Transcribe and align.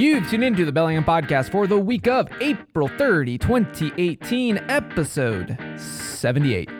You've 0.00 0.30
tuned 0.30 0.44
into 0.44 0.64
the 0.64 0.72
Bellingham 0.72 1.04
Podcast 1.04 1.50
for 1.50 1.66
the 1.66 1.78
week 1.78 2.08
of 2.08 2.26
April 2.40 2.88
30, 2.88 3.36
2018, 3.36 4.56
episode 4.70 5.58
78. 5.76 6.70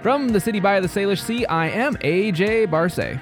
From 0.00 0.28
the 0.28 0.38
city 0.38 0.60
by 0.60 0.78
the 0.78 0.86
Salish 0.86 1.20
Sea, 1.20 1.44
I 1.46 1.68
am 1.70 1.96
AJ 1.96 2.70
Barce. 2.70 3.18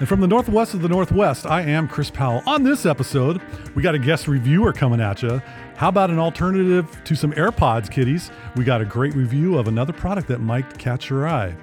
And 0.00 0.08
from 0.08 0.20
the 0.20 0.26
northwest 0.26 0.74
of 0.74 0.82
the 0.82 0.88
northwest, 0.88 1.46
I 1.46 1.62
am 1.62 1.86
Chris 1.86 2.10
Powell. 2.10 2.42
On 2.48 2.64
this 2.64 2.84
episode, 2.84 3.40
we 3.76 3.82
got 3.84 3.94
a 3.94 3.98
guest 4.00 4.26
reviewer 4.26 4.72
coming 4.72 5.00
at 5.00 5.22
you. 5.22 5.40
How 5.76 5.90
about 5.90 6.10
an 6.10 6.18
alternative 6.18 7.00
to 7.04 7.14
some 7.14 7.30
AirPods, 7.30 7.88
kiddies? 7.88 8.32
We 8.56 8.64
got 8.64 8.80
a 8.80 8.84
great 8.84 9.14
review 9.14 9.56
of 9.56 9.68
another 9.68 9.92
product 9.92 10.26
that 10.26 10.40
might 10.40 10.80
catch 10.80 11.10
your 11.10 11.28
eye. 11.28 11.56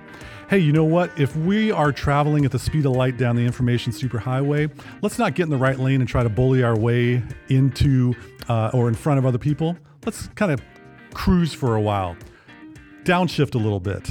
Hey, 0.53 0.59
you 0.59 0.71
know 0.71 0.83
what? 0.83 1.09
If 1.19 1.35
we 1.35 1.71
are 1.71 1.91
traveling 1.91 2.45
at 2.45 2.51
the 2.51 2.59
speed 2.59 2.85
of 2.85 2.91
light 2.91 3.17
down 3.17 3.35
the 3.35 3.43
information 3.43 3.91
superhighway, 3.91 4.69
let's 5.01 5.17
not 5.17 5.33
get 5.33 5.45
in 5.45 5.49
the 5.49 5.57
right 5.57 5.79
lane 5.79 5.99
and 5.99 6.07
try 6.07 6.21
to 6.21 6.29
bully 6.29 6.61
our 6.61 6.77
way 6.77 7.23
into 7.49 8.13
uh, 8.47 8.69
or 8.71 8.87
in 8.87 8.93
front 8.93 9.17
of 9.17 9.25
other 9.25 9.39
people. 9.39 9.75
Let's 10.05 10.27
kind 10.35 10.51
of 10.51 10.61
cruise 11.11 11.55
for 11.55 11.75
a 11.75 11.81
while, 11.81 12.15
downshift 13.03 13.55
a 13.55 13.57
little 13.57 13.79
bit, 13.79 14.07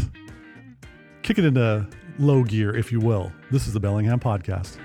kick 1.22 1.38
it 1.38 1.44
into 1.44 1.88
low 2.18 2.42
gear, 2.42 2.74
if 2.74 2.90
you 2.90 2.98
will. 2.98 3.32
This 3.52 3.68
is 3.68 3.72
the 3.72 3.78
Bellingham 3.78 4.18
Podcast. 4.18 4.78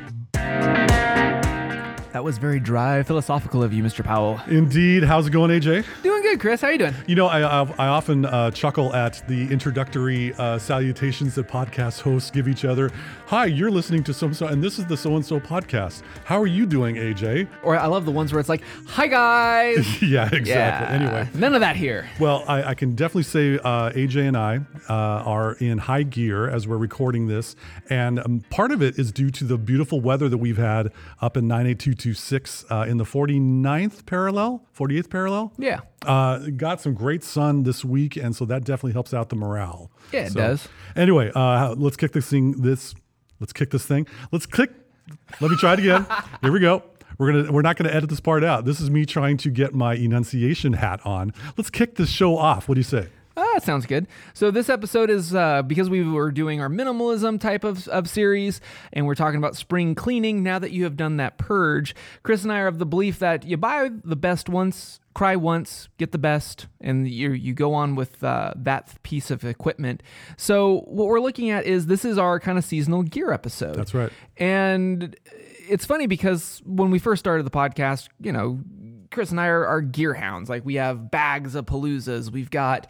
That 2.13 2.23
was 2.23 2.37
very 2.37 2.59
dry, 2.59 3.01
philosophical 3.01 3.63
of 3.63 3.73
you, 3.73 3.84
Mr. 3.84 4.03
Powell. 4.03 4.39
Indeed. 4.48 5.03
How's 5.03 5.26
it 5.26 5.31
going, 5.31 5.49
AJ? 5.49 5.85
Doing 6.03 6.16
good, 6.31 6.40
Chris. 6.41 6.62
How 6.62 6.70
you 6.70 6.77
doing? 6.77 6.94
You 7.05 7.16
know, 7.16 7.27
I, 7.27 7.41
I, 7.41 7.73
I 7.77 7.88
often 7.88 8.26
uh, 8.26 8.52
chuckle 8.52 8.94
at 8.94 9.23
the 9.27 9.49
introductory 9.52 10.34
uh, 10.34 10.58
salutations 10.59 11.35
that 11.35 11.48
podcast 11.48 12.02
hosts 12.02 12.31
give 12.31 12.48
each 12.48 12.66
other. 12.66 12.91
Hi, 13.27 13.45
you're 13.45 13.72
listening 13.72 14.04
to 14.05 14.13
so 14.13 14.27
and 14.27 14.35
so, 14.35 14.48
and 14.48 14.62
this 14.62 14.77
is 14.77 14.85
the 14.85 14.98
so 14.98 15.16
and 15.16 15.26
so 15.26 15.40
podcast. 15.40 16.04
How 16.26 16.40
are 16.41 16.48
you 16.48 16.66
doing, 16.66 16.95
AJ? 16.95 17.48
Or 17.63 17.77
I 17.77 17.85
love 17.85 18.05
the 18.05 18.12
ones 18.12 18.34
where 18.34 18.40
it's 18.40 18.49
like, 18.49 18.62
"Hi 18.88 19.08
guys." 19.08 20.02
yeah, 20.02 20.30
exactly. 20.32 20.49
Yeah. 20.49 20.90
Anyway, 20.90 21.29
none 21.34 21.54
of 21.54 21.62
that 21.62 21.76
here. 21.76 22.10
Well, 22.20 22.44
I, 22.48 22.63
I 22.63 22.73
can 22.73 22.96
definitely 22.96 23.23
say 23.23 23.55
uh, 23.60 23.91
AJ 23.91 24.27
and 24.27 24.38
I 24.38 24.60
uh, 24.90 24.94
are 24.94 25.54
in 25.54 25.77
high 25.77 26.04
gear 26.04 26.49
as 26.49 26.68
we're 26.68 26.77
recording 26.77 27.27
this. 27.27 27.55
And 27.90 28.20
um, 28.20 28.44
part 28.49 28.71
of 28.71 28.82
it 28.82 28.99
is 28.99 29.12
due 29.12 29.29
to 29.32 29.44
the 29.46 29.57
beautiful 29.57 30.01
weather 30.01 30.27
that 30.27 30.38
we've 30.38 30.57
had 30.57 30.91
up 31.21 31.38
in 31.38 31.48
98226 31.48 32.66
uh, 32.70 32.85
in 32.88 32.98
the 32.98 33.05
49th 33.05 34.05
parallel, 34.05 34.66
48th 34.77 35.10
parallel. 35.10 35.54
Yeah. 35.57 35.82
Uh, 36.05 36.40
got 36.55 36.79
some 36.79 36.93
great 36.93 37.23
sun 37.23 37.63
this 37.63 37.84
week. 37.84 38.15
And 38.17 38.35
so 38.35 38.45
that 38.45 38.63
definitely 38.63 38.93
helps 38.93 39.13
out 39.13 39.29
the 39.29 39.35
morale. 39.35 39.91
Yeah, 40.13 40.21
it 40.26 40.31
So, 40.31 40.39
does. 40.39 40.67
Anyway, 40.95 41.31
uh, 41.34 41.73
let's 41.76 41.98
kick 41.98 42.12
this 42.12 42.29
thing. 42.29 42.62
This, 42.62 42.93
let's 43.39 43.51
kick 43.54 43.71
this 43.71 43.85
thing. 43.85 44.05
Let's 44.31 44.45
click. 44.45 44.71
Let 45.41 45.51
me 45.51 45.57
try 45.57 45.73
it 45.73 45.79
again. 45.79 46.05
Here 46.41 46.51
we 46.51 46.59
go. 46.59 46.84
We're 47.17 47.31
gonna. 47.31 47.51
We're 47.51 47.62
not 47.63 47.77
gonna 47.77 47.89
edit 47.89 48.09
this 48.12 48.20
part 48.20 48.43
out. 48.43 48.65
This 48.65 48.79
is 48.79 48.91
me 48.91 49.04
trying 49.05 49.37
to 49.37 49.49
get 49.49 49.73
my 49.73 49.95
enunciation 49.95 50.73
hat 50.73 50.99
on. 51.04 51.34
Let's 51.57 51.71
kick 51.71 51.95
this 51.95 52.09
show 52.09 52.37
off. 52.37 52.67
What 52.70 52.76
do 52.76 52.79
you 52.79 52.84
say? 52.84 53.07
Ah, 53.35 53.45
that 53.54 53.63
sounds 53.63 53.85
good. 53.87 54.07
So 54.34 54.51
this 54.51 54.67
episode 54.70 55.09
is 55.09 55.34
uh, 55.34 55.61
because 55.63 55.89
we 55.89 56.04
were 56.04 56.32
doing 56.32 56.59
our 56.61 56.70
minimalism 56.70 57.39
type 57.39 57.63
of, 57.63 57.87
of 57.87 58.07
series, 58.09 58.61
and 58.93 59.07
we're 59.07 59.15
talking 59.15 59.37
about 59.37 59.55
spring 59.55 59.95
cleaning. 59.95 60.43
Now 60.43 60.59
that 60.59 60.71
you 60.71 60.84
have 60.84 60.95
done 60.95 61.17
that 61.17 61.37
purge, 61.39 61.95
Chris 62.21 62.43
and 62.43 62.51
I 62.51 62.59
are 62.59 62.67
of 62.67 62.77
the 62.77 62.85
belief 62.85 63.17
that 63.20 63.45
you 63.45 63.57
buy 63.57 63.89
the 64.03 64.16
best 64.16 64.47
once, 64.50 65.00
cry 65.18 65.35
once, 65.35 65.90
get 65.97 66.12
the 66.12 66.19
best, 66.19 66.68
and 66.79 67.09
you 67.09 67.31
you 67.31 67.56
go 67.56 67.73
on 67.73 67.96
with 67.96 68.23
uh, 68.23 68.53
that 68.56 69.01
piece 69.01 69.31
of 69.31 69.44
equipment. 69.44 70.03
So 70.38 70.81
what 70.81 71.07
we're 71.07 71.19
looking 71.19 71.50
at 71.50 71.66
is 71.66 71.88
this 71.88 72.06
is 72.06 72.19
our 72.19 72.40
kind 72.40 72.56
of 72.59 72.63
seasonal 72.63 73.01
gear 73.01 73.31
episode. 73.31 73.75
That's 73.75 73.95
right. 73.95 74.12
And 74.38 75.16
it's 75.68 75.88
funny 75.88 76.06
because 76.06 76.62
when 76.68 76.91
we 76.91 77.00
first 77.00 77.19
started 77.19 77.47
the 77.47 77.51
podcast, 77.51 78.09
you 78.22 78.31
know, 78.31 78.59
Chris 79.09 79.31
and 79.31 79.40
I 79.40 79.47
are, 79.47 79.66
are 79.66 79.81
gear 79.81 80.13
hounds. 80.13 80.51
Like 80.51 80.63
we 80.63 80.75
have 80.75 81.09
bags 81.09 81.56
of 81.56 81.66
paloozas. 81.66 82.29
We've 82.29 82.51
got 82.51 82.85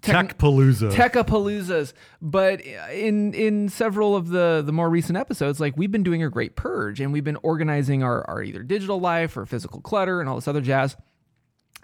Tech 0.00 0.38
Palooza. 0.38 0.92
Techapaloozas. 0.92 1.92
But 2.22 2.60
in 2.60 3.34
in 3.34 3.68
several 3.68 4.14
of 4.14 4.28
the 4.28 4.62
the 4.64 4.72
more 4.72 4.88
recent 4.88 5.18
episodes, 5.18 5.58
like 5.58 5.76
we've 5.76 5.90
been 5.90 6.04
doing 6.04 6.22
a 6.22 6.30
great 6.30 6.54
purge 6.54 7.00
and 7.00 7.12
we've 7.12 7.24
been 7.24 7.38
organizing 7.42 8.04
our, 8.04 8.24
our 8.30 8.44
either 8.44 8.62
digital 8.62 9.00
life 9.00 9.36
or 9.36 9.44
physical 9.44 9.80
clutter 9.80 10.20
and 10.20 10.28
all 10.28 10.36
this 10.36 10.46
other 10.46 10.60
jazz. 10.60 10.96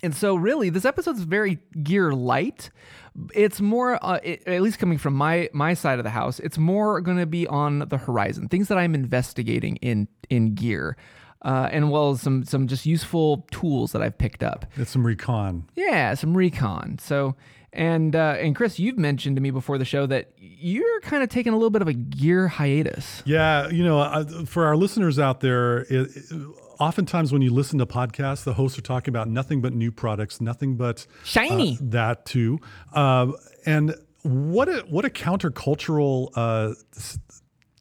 And 0.05 0.15
so, 0.15 0.35
really, 0.37 0.69
this 0.71 0.85
episode's 0.85 1.23
very 1.23 1.59
gear 1.83 2.13
light. 2.13 2.71
It's 3.35 3.61
more, 3.61 3.99
uh, 4.05 4.19
it, 4.23 4.47
at 4.47 4.61
least 4.61 4.79
coming 4.79 4.99
from 4.99 5.15
my 5.15 5.49
my 5.53 5.75
side 5.75 5.99
of 5.99 6.05
the 6.05 6.11
house, 6.11 6.39
it's 6.41 6.59
more 6.59 7.01
going 7.01 7.19
to 7.19 7.27
be 7.27 7.47
on 7.47 7.81
the 7.89 7.97
horizon, 7.99 8.49
things 8.49 8.69
that 8.69 8.77
I'm 8.79 8.95
investigating 8.95 9.77
in 9.77 10.09
in 10.29 10.55
gear, 10.55 10.97
uh, 11.43 11.69
and 11.73 11.91
well 11.91 12.11
as 12.11 12.21
some 12.21 12.45
some 12.45 12.67
just 12.67 12.87
useful 12.87 13.47
tools 13.51 13.93
that 13.93 14.03
I've 14.03 14.19
picked 14.19 14.43
up. 14.43 14.67
It's 14.77 14.91
some 14.91 15.07
recon. 15.07 15.65
Yeah, 15.77 16.15
some 16.15 16.37
recon. 16.37 16.99
So, 16.99 17.37
and 17.73 18.15
uh, 18.17 18.37
and 18.41 18.55
Chris, 18.57 18.79
you've 18.81 18.99
mentioned 18.99 19.37
to 19.37 19.43
me 19.43 19.51
before 19.53 19.79
the 19.79 19.85
show 19.85 20.07
that 20.07 20.33
you're 20.37 21.01
kind 21.03 21.23
of 21.23 21.29
taking 21.29 21.53
a 21.53 21.57
little 21.57 21.71
bit 21.71 21.83
of 21.83 21.89
a 21.89 21.95
gear 21.95 22.49
hiatus. 22.49 23.23
Yeah, 23.25 23.69
you 23.69 23.85
know, 23.85 24.27
for 24.47 24.65
our 24.67 24.77
listeners 24.77 25.19
out 25.19 25.41
there, 25.41 25.87
it- 25.89 26.11
oftentimes 26.81 27.33
when 27.33 27.43
you 27.43 27.53
listen 27.53 27.79
to 27.79 27.87
podcasts, 27.87 28.45
the 28.45 28.55
hosts 28.55 28.79
are 28.79 28.83
talking 28.83 29.13
about 29.13 29.29
nothing 29.29 29.61
but 29.61 29.73
new 29.73 29.93
products, 29.93 30.41
nothing 30.41 30.77
but 30.77 31.07
Shiny. 31.25 31.75
uh, 31.75 31.77
that 31.81 32.27
too, 32.27 32.59
uh, 32.93 33.33
and 33.67 33.95
what 34.23 34.69
a 34.69 34.85
what 34.89 35.05
a 35.05 35.11
countercultural 35.11 36.31
uh, 36.35 36.75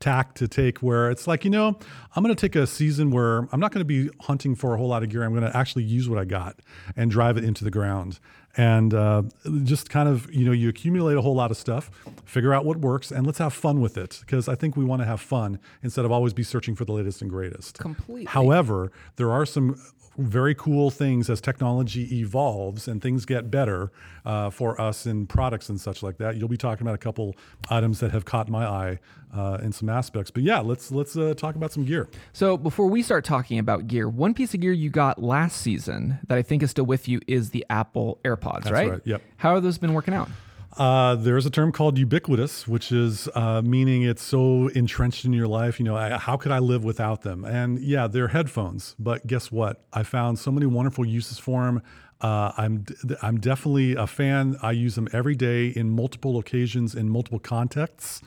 tack 0.04 0.34
to 0.36 0.50
take 0.50 0.80
where 0.80 1.10
it's 1.10 1.28
like 1.28 1.46
you 1.46 1.50
know 1.50 1.80
i'm 2.14 2.22
going 2.22 2.36
to 2.36 2.40
take 2.40 2.58
a 2.58 2.68
season 2.68 3.10
where 3.10 3.48
i'm 3.54 3.60
not 3.62 3.72
going 3.72 3.80
to 3.80 3.86
be 3.86 4.10
hunting 4.20 4.54
for 4.54 4.74
a 4.74 4.78
whole 4.78 4.90
lot 4.90 5.02
of 5.02 5.08
gear. 5.08 5.24
I'm 5.24 5.32
going 5.34 5.50
to 5.50 5.56
actually 5.56 5.86
use 5.86 6.10
what 6.10 6.20
i 6.20 6.26
got 6.26 6.60
and 6.98 7.10
drive 7.10 7.38
it 7.38 7.46
into 7.46 7.64
the 7.64 7.72
ground 7.72 8.20
and 8.56 8.94
uh, 8.94 9.24
just 9.64 9.90
kind 9.90 10.08
of 10.08 10.32
you 10.34 10.46
know 10.46 10.52
you 10.52 10.70
accumulate 10.70 11.18
a 11.18 11.22
whole 11.22 11.36
lot 11.36 11.52
of 11.52 11.58
stuff 11.58 11.90
figure 12.26 12.54
out 12.54 12.66
what 12.66 12.78
works 12.78 13.12
and 13.12 13.26
let's 13.26 13.40
have 13.40 13.54
fun 13.54 13.82
with 13.82 13.98
it 13.98 14.20
because 14.22 14.48
i 14.48 14.56
think 14.56 14.78
we 14.78 14.86
want 14.86 15.02
to 15.02 15.06
have 15.06 15.20
fun 15.20 15.60
instead 15.82 16.06
of 16.06 16.12
always 16.12 16.34
be 16.34 16.44
searching 16.44 16.76
for 16.76 16.86
the 16.86 16.92
latest 16.92 17.22
and 17.22 17.32
greatest 17.32 17.80
Completely. 17.80 18.26
However, 18.26 18.92
there 19.16 19.32
are 19.32 19.46
some 19.46 19.80
very 20.18 20.54
cool 20.56 20.92
things 20.92 21.30
as 21.30 21.42
technology 21.42 22.20
evolves 22.20 22.88
and 22.88 23.02
things 23.02 23.26
get 23.26 23.50
better 23.50 23.92
uh, 24.26 24.50
for 24.50 24.80
us 24.80 25.06
in 25.06 25.26
products 25.28 25.70
and 25.70 25.80
such 25.80 26.04
like 26.04 26.18
that. 26.18 26.38
You'll 26.38 26.48
be 26.48 26.58
talking 26.58 26.86
about 26.86 26.96
a 26.96 27.00
couple 27.00 27.36
items 27.70 28.00
that 28.00 28.12
have 28.12 28.26
caught 28.26 28.50
my 28.50 28.66
eye 28.66 29.00
uh, 29.34 29.58
in 29.62 29.72
some 29.72 29.90
aspects. 29.90 30.32
But 30.32 30.44
yeah, 30.44 30.60
let's 30.60 30.92
let's 30.92 31.18
uh, 31.18 31.34
talk 31.36 31.56
about 31.56 31.72
some 31.72 31.86
gear. 31.86 32.08
So 32.32 32.58
before 32.58 32.88
we 32.88 33.02
start 33.02 33.26
talking 33.26 33.60
about 33.60 33.88
gear, 33.88 34.08
one 34.08 34.34
piece 34.34 34.54
of 34.54 34.60
gear 34.60 34.72
you 34.72 34.90
got 34.90 35.22
last 35.22 35.58
season 35.58 36.20
that 36.28 36.38
I 36.38 36.42
think 36.42 36.64
is 36.64 36.72
still 36.72 36.86
with 36.86 37.08
you 37.08 37.20
is 37.28 37.50
the 37.50 37.66
Apple 37.70 38.20
AirPods, 38.24 38.70
right? 38.70 38.90
right, 38.92 39.02
yep. 39.06 39.22
How 39.38 39.56
have 39.56 39.64
those 39.64 39.78
been 39.78 39.94
working 39.94 40.14
out? 40.14 40.30
Uh, 40.78 41.16
there's 41.16 41.46
a 41.46 41.50
term 41.52 41.72
called 41.72 41.98
ubiquitous, 41.98 42.68
which 42.68 42.92
is 42.92 43.30
uh, 43.36 43.62
meaning 43.64 44.04
it's 44.04 44.24
so 44.24 44.68
entrenched 44.70 45.24
in 45.24 45.34
your 45.34 45.48
life. 45.48 45.80
You 45.80 45.86
know, 45.86 45.96
I, 45.96 46.18
how 46.18 46.38
could 46.38 46.52
I 46.52 46.60
live 46.60 46.84
without 46.84 47.22
them? 47.22 47.46
And 47.46 47.80
yeah, 47.80 48.08
they're 48.08 48.30
headphones, 48.30 48.96
but 48.98 49.28
guess 49.28 49.52
what? 49.52 49.84
I 49.94 50.04
found 50.04 50.40
so 50.40 50.52
many 50.52 50.66
wonderful 50.66 51.06
uses 51.06 51.38
for 51.38 51.66
them. 51.66 51.82
Uh, 52.22 52.54
I'm 52.58 52.86
I'm 53.22 53.40
definitely 53.40 53.96
a 53.96 54.08
fan. 54.08 54.58
I 54.62 54.72
use 54.72 54.96
them 54.96 55.10
every 55.12 55.36
day 55.36 55.68
in 55.68 55.90
multiple 55.90 56.40
occasions 56.40 56.96
in 56.96 57.10
multiple 57.10 57.40
contexts. 57.40 58.22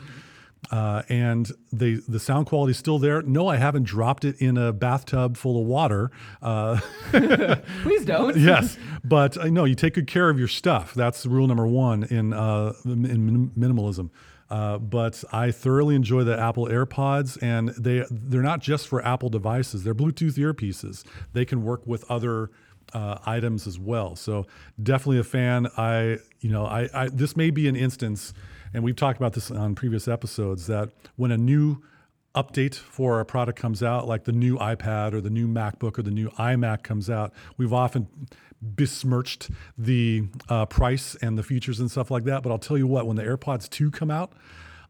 Uh, 0.71 1.03
and 1.09 1.53
they 1.73 1.95
the 1.95 2.19
sound 2.19 2.47
quality 2.47 2.73
is 2.73 2.79
still 2.79 2.99
there. 2.99 3.23
No, 3.23 3.47
I 3.49 3.57
haven't 3.57 3.85
dropped 3.85 4.25
it 4.25 4.41
in 4.41 4.57
a 4.57 4.73
bathtub 4.73 5.37
full 5.37 5.61
of 5.61 5.67
water. 5.67 6.11
Uh, 6.43 6.81
Please 7.83 8.05
don't. 8.05 8.37
yes, 8.39 8.77
but 9.05 9.39
I 9.41 9.49
know 9.49 9.65
you 9.65 9.75
take 9.75 9.95
good 9.95 10.07
care 10.07 10.29
of 10.29 10.39
your 10.39 10.49
stuff. 10.49 10.95
That's 10.95 11.25
rule 11.25 11.47
number 11.47 11.67
one 11.67 12.05
in 12.05 12.33
uh, 12.33 12.73
in 12.85 13.53
minimalism. 13.57 14.11
Uh, 14.49 14.79
but 14.79 15.25
I 15.33 15.51
thoroughly 15.51 15.97
enjoy 15.97 16.23
the 16.23 16.39
Apple 16.39 16.67
AirPods, 16.67 17.41
and 17.43 17.71
they 17.71 18.05
they're 18.11 18.43
not 18.43 18.61
just 18.61 18.87
for 18.89 19.05
Apple 19.05 19.29
devices. 19.29 19.83
They're 19.85 19.95
Bluetooth 19.95 20.35
earpieces. 20.39 21.05
They 21.33 21.45
can 21.45 21.65
work 21.65 21.87
with 21.87 22.09
other 22.11 22.51
uh, 22.93 23.19
items 23.27 23.67
as 23.67 23.79
well. 23.79 24.15
So 24.15 24.47
definitely 24.81 25.19
a 25.19 25.25
fan. 25.25 25.69
I 25.77 26.19
you 26.41 26.51
know 26.51 26.65
I, 26.65 26.89
I 26.95 27.09
this 27.09 27.37
may 27.37 27.51
be 27.51 27.67
an 27.69 27.77
instance, 27.77 28.33
and 28.77 28.85
we've 28.85 28.95
talked 28.95 29.19
about 29.19 29.33
this 29.33 29.51
on 29.51 29.75
previous 29.75 30.07
episodes 30.07 30.67
that 30.67 30.91
when 31.17 31.31
a 31.31 31.39
new 31.39 31.83
update 32.35 32.75
for 32.75 33.21
a 33.21 33.25
product 33.25 33.59
comes 33.59 33.83
out, 33.83 34.07
like 34.07 34.25
the 34.25 34.33
new 34.33 34.59
iPad 34.59 35.15
or 35.15 35.23
the 35.23 35.31
new 35.31 35.49
MacBook 35.49 35.99
or 35.99 36.03
the 36.03 36.11
new 36.11 36.29
iMac 36.33 36.83
comes 36.83 37.09
out, 37.09 37.33
we've 37.57 37.73
often 37.73 38.07
besmirched 38.61 39.51
the 39.79 40.25
uh, 40.51 40.67
price 40.67 41.15
and 41.23 41.39
the 41.39 41.43
features 41.43 41.81
and 41.81 41.91
stuff 41.91 42.11
like 42.11 42.25
that. 42.25 42.43
But 42.43 42.53
I'll 42.53 42.59
tell 42.59 42.77
you 42.77 42.87
what, 42.87 43.07
when 43.07 43.17
the 43.17 43.23
AirPods 43.23 43.71
2 43.71 43.91
come 43.91 44.11
out, 44.11 44.35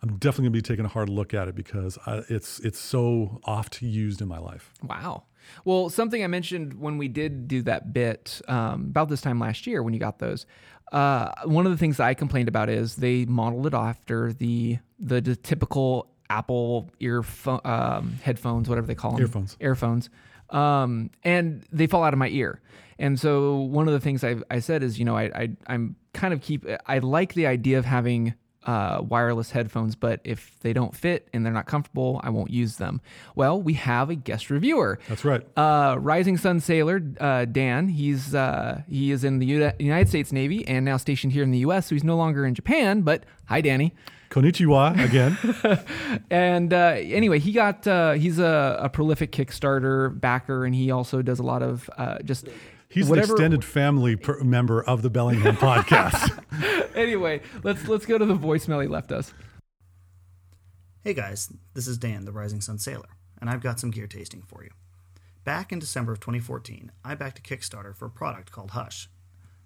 I'm 0.02 0.16
definitely 0.16 0.46
to 0.46 0.50
be 0.50 0.62
taking 0.62 0.84
a 0.84 0.88
hard 0.88 1.08
look 1.08 1.32
at 1.32 1.46
it 1.46 1.54
because 1.54 1.96
I, 2.06 2.24
it's 2.28 2.58
it's 2.58 2.80
so 2.80 3.40
oft 3.44 3.80
used 3.82 4.20
in 4.20 4.26
my 4.26 4.38
life. 4.38 4.72
Wow. 4.82 5.22
Well, 5.64 5.90
something 5.90 6.22
I 6.22 6.26
mentioned 6.26 6.74
when 6.74 6.98
we 6.98 7.08
did 7.08 7.48
do 7.48 7.62
that 7.62 7.92
bit 7.92 8.40
um, 8.48 8.86
about 8.90 9.08
this 9.08 9.20
time 9.20 9.38
last 9.38 9.66
year 9.66 9.82
when 9.82 9.94
you 9.94 10.00
got 10.00 10.18
those. 10.18 10.46
Uh, 10.92 11.30
one 11.44 11.66
of 11.66 11.72
the 11.72 11.78
things 11.78 11.96
that 11.96 12.06
I 12.06 12.14
complained 12.14 12.48
about 12.48 12.68
is 12.68 12.96
they 12.96 13.24
modeled 13.24 13.66
it 13.66 13.74
after 13.74 14.32
the 14.32 14.78
the, 14.98 15.20
the 15.20 15.36
typical 15.36 16.08
Apple 16.30 16.90
earphone 17.00 17.60
um, 17.64 18.18
headphones, 18.22 18.68
whatever 18.68 18.86
they 18.86 18.94
call 18.94 19.12
them, 19.12 19.20
Earphones. 19.20 19.56
earphones, 19.60 20.10
um, 20.50 21.10
and 21.24 21.64
they 21.72 21.86
fall 21.86 22.02
out 22.04 22.12
of 22.12 22.18
my 22.18 22.28
ear. 22.28 22.60
And 22.98 23.18
so 23.20 23.56
one 23.56 23.88
of 23.88 23.94
the 23.94 24.00
things 24.00 24.24
I, 24.24 24.36
I 24.50 24.60
said 24.60 24.82
is, 24.82 24.98
you 24.98 25.04
know, 25.04 25.16
I, 25.16 25.24
I 25.24 25.48
I'm 25.66 25.96
kind 26.14 26.32
of 26.32 26.40
keep 26.40 26.64
I 26.86 26.98
like 26.98 27.34
the 27.34 27.46
idea 27.46 27.78
of 27.78 27.84
having 27.84 28.34
uh, 28.66 29.00
wireless 29.00 29.52
headphones, 29.52 29.94
but 29.94 30.20
if 30.24 30.58
they 30.60 30.72
don't 30.72 30.94
fit 30.94 31.28
and 31.32 31.46
they're 31.46 31.52
not 31.52 31.66
comfortable, 31.66 32.20
I 32.24 32.30
won't 32.30 32.50
use 32.50 32.76
them. 32.76 33.00
Well, 33.34 33.60
we 33.62 33.74
have 33.74 34.10
a 34.10 34.14
guest 34.16 34.50
reviewer. 34.50 34.98
That's 35.08 35.24
right. 35.24 35.46
Uh, 35.56 35.96
Rising 35.98 36.36
Sun 36.36 36.60
sailor 36.60 37.00
uh, 37.20 37.44
Dan. 37.46 37.88
He's 37.88 38.34
uh, 38.34 38.82
he 38.88 39.12
is 39.12 39.24
in 39.24 39.38
the 39.38 39.46
U- 39.46 39.72
United 39.78 40.08
States 40.08 40.32
Navy 40.32 40.66
and 40.66 40.84
now 40.84 40.96
stationed 40.96 41.32
here 41.32 41.42
in 41.44 41.52
the 41.52 41.58
U.S. 41.58 41.86
So 41.86 41.94
he's 41.94 42.04
no 42.04 42.16
longer 42.16 42.44
in 42.44 42.54
Japan. 42.54 43.02
But 43.02 43.24
hi, 43.46 43.60
Danny. 43.60 43.94
Konnichiwa 44.30 45.02
again. 45.04 45.38
And 46.30 46.72
uh, 46.72 46.94
anyway, 46.98 47.38
he 47.38 47.52
got 47.52 47.86
uh, 47.86 48.12
he's 48.12 48.38
a, 48.38 48.78
a 48.80 48.88
prolific 48.88 49.30
Kickstarter 49.32 50.18
backer, 50.20 50.64
and 50.64 50.74
he 50.74 50.90
also 50.90 51.22
does 51.22 51.38
a 51.38 51.42
lot 51.44 51.62
of 51.62 51.88
uh, 51.96 52.18
just 52.24 52.48
He's 52.88 53.08
whatever. 53.08 53.32
an 53.32 53.36
extended 53.36 53.64
family 53.64 54.16
per- 54.16 54.42
member 54.42 54.82
of 54.82 55.02
the 55.02 55.10
Bellingham 55.10 55.56
podcast. 55.58 56.42
Anyway, 56.96 57.42
let's 57.62 57.86
let's 57.88 58.06
go 58.06 58.16
to 58.16 58.24
the 58.24 58.34
voicemail 58.34 58.80
he 58.80 58.88
left 58.88 59.12
us. 59.12 59.34
Hey 61.04 61.12
guys, 61.12 61.52
this 61.74 61.86
is 61.86 61.98
Dan, 61.98 62.24
the 62.24 62.32
Rising 62.32 62.62
Sun 62.62 62.78
Sailor, 62.78 63.10
and 63.38 63.50
I've 63.50 63.60
got 63.60 63.78
some 63.78 63.90
gear 63.90 64.06
tasting 64.06 64.40
for 64.40 64.64
you. 64.64 64.70
Back 65.44 65.72
in 65.72 65.78
December 65.78 66.12
of 66.12 66.20
2014, 66.20 66.90
I 67.04 67.14
backed 67.14 67.38
a 67.38 67.42
Kickstarter 67.42 67.94
for 67.94 68.06
a 68.06 68.10
product 68.10 68.50
called 68.50 68.70
Hush. 68.70 69.10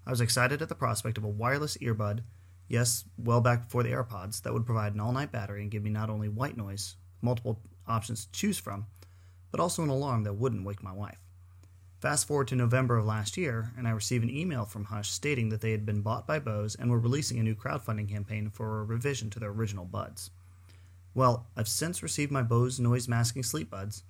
I 0.04 0.10
was 0.10 0.20
excited 0.20 0.60
at 0.60 0.68
the 0.68 0.74
prospect 0.74 1.18
of 1.18 1.22
a 1.24 1.28
wireless 1.28 1.76
earbud, 1.76 2.24
yes, 2.66 3.04
well 3.16 3.40
back 3.40 3.66
before 3.66 3.84
the 3.84 3.90
AirPods, 3.92 4.42
that 4.42 4.52
would 4.52 4.66
provide 4.66 4.94
an 4.94 5.00
all 5.00 5.12
night 5.12 5.30
battery 5.30 5.62
and 5.62 5.70
give 5.70 5.84
me 5.84 5.90
not 5.90 6.10
only 6.10 6.28
white 6.28 6.56
noise, 6.56 6.96
multiple 7.22 7.60
options 7.86 8.24
to 8.24 8.32
choose 8.32 8.58
from, 8.58 8.86
but 9.52 9.60
also 9.60 9.84
an 9.84 9.88
alarm 9.88 10.24
that 10.24 10.34
wouldn't 10.34 10.64
wake 10.66 10.82
my 10.82 10.92
wife. 10.92 11.20
Fast 12.00 12.26
forward 12.26 12.48
to 12.48 12.56
November 12.56 12.96
of 12.96 13.04
last 13.04 13.36
year, 13.36 13.72
and 13.76 13.86
I 13.86 13.90
received 13.90 14.24
an 14.24 14.34
email 14.34 14.64
from 14.64 14.84
Hush 14.84 15.10
stating 15.10 15.50
that 15.50 15.60
they 15.60 15.72
had 15.72 15.84
been 15.84 16.00
bought 16.00 16.26
by 16.26 16.38
Bose 16.38 16.74
and 16.74 16.90
were 16.90 16.98
releasing 16.98 17.38
a 17.38 17.42
new 17.42 17.54
crowdfunding 17.54 18.08
campaign 18.08 18.48
for 18.48 18.80
a 18.80 18.84
revision 18.84 19.28
to 19.30 19.38
their 19.38 19.50
original 19.50 19.84
buds. 19.84 20.30
Well, 21.12 21.46
I've 21.58 21.68
since 21.68 22.02
received 22.02 22.32
my 22.32 22.42
Bose 22.42 22.80
noise 22.80 23.06
masking 23.06 23.42
sleep 23.42 23.68
buds, 23.68 24.02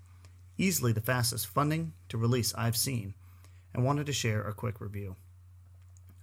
easily 0.56 0.92
the 0.92 1.00
fastest 1.00 1.48
funding 1.48 1.92
to 2.10 2.16
release 2.16 2.54
I've 2.54 2.76
seen, 2.76 3.14
and 3.75 3.84
wanted 3.84 4.06
to 4.06 4.12
share 4.12 4.42
a 4.42 4.54
quick 4.54 4.81
review. 4.81 5.16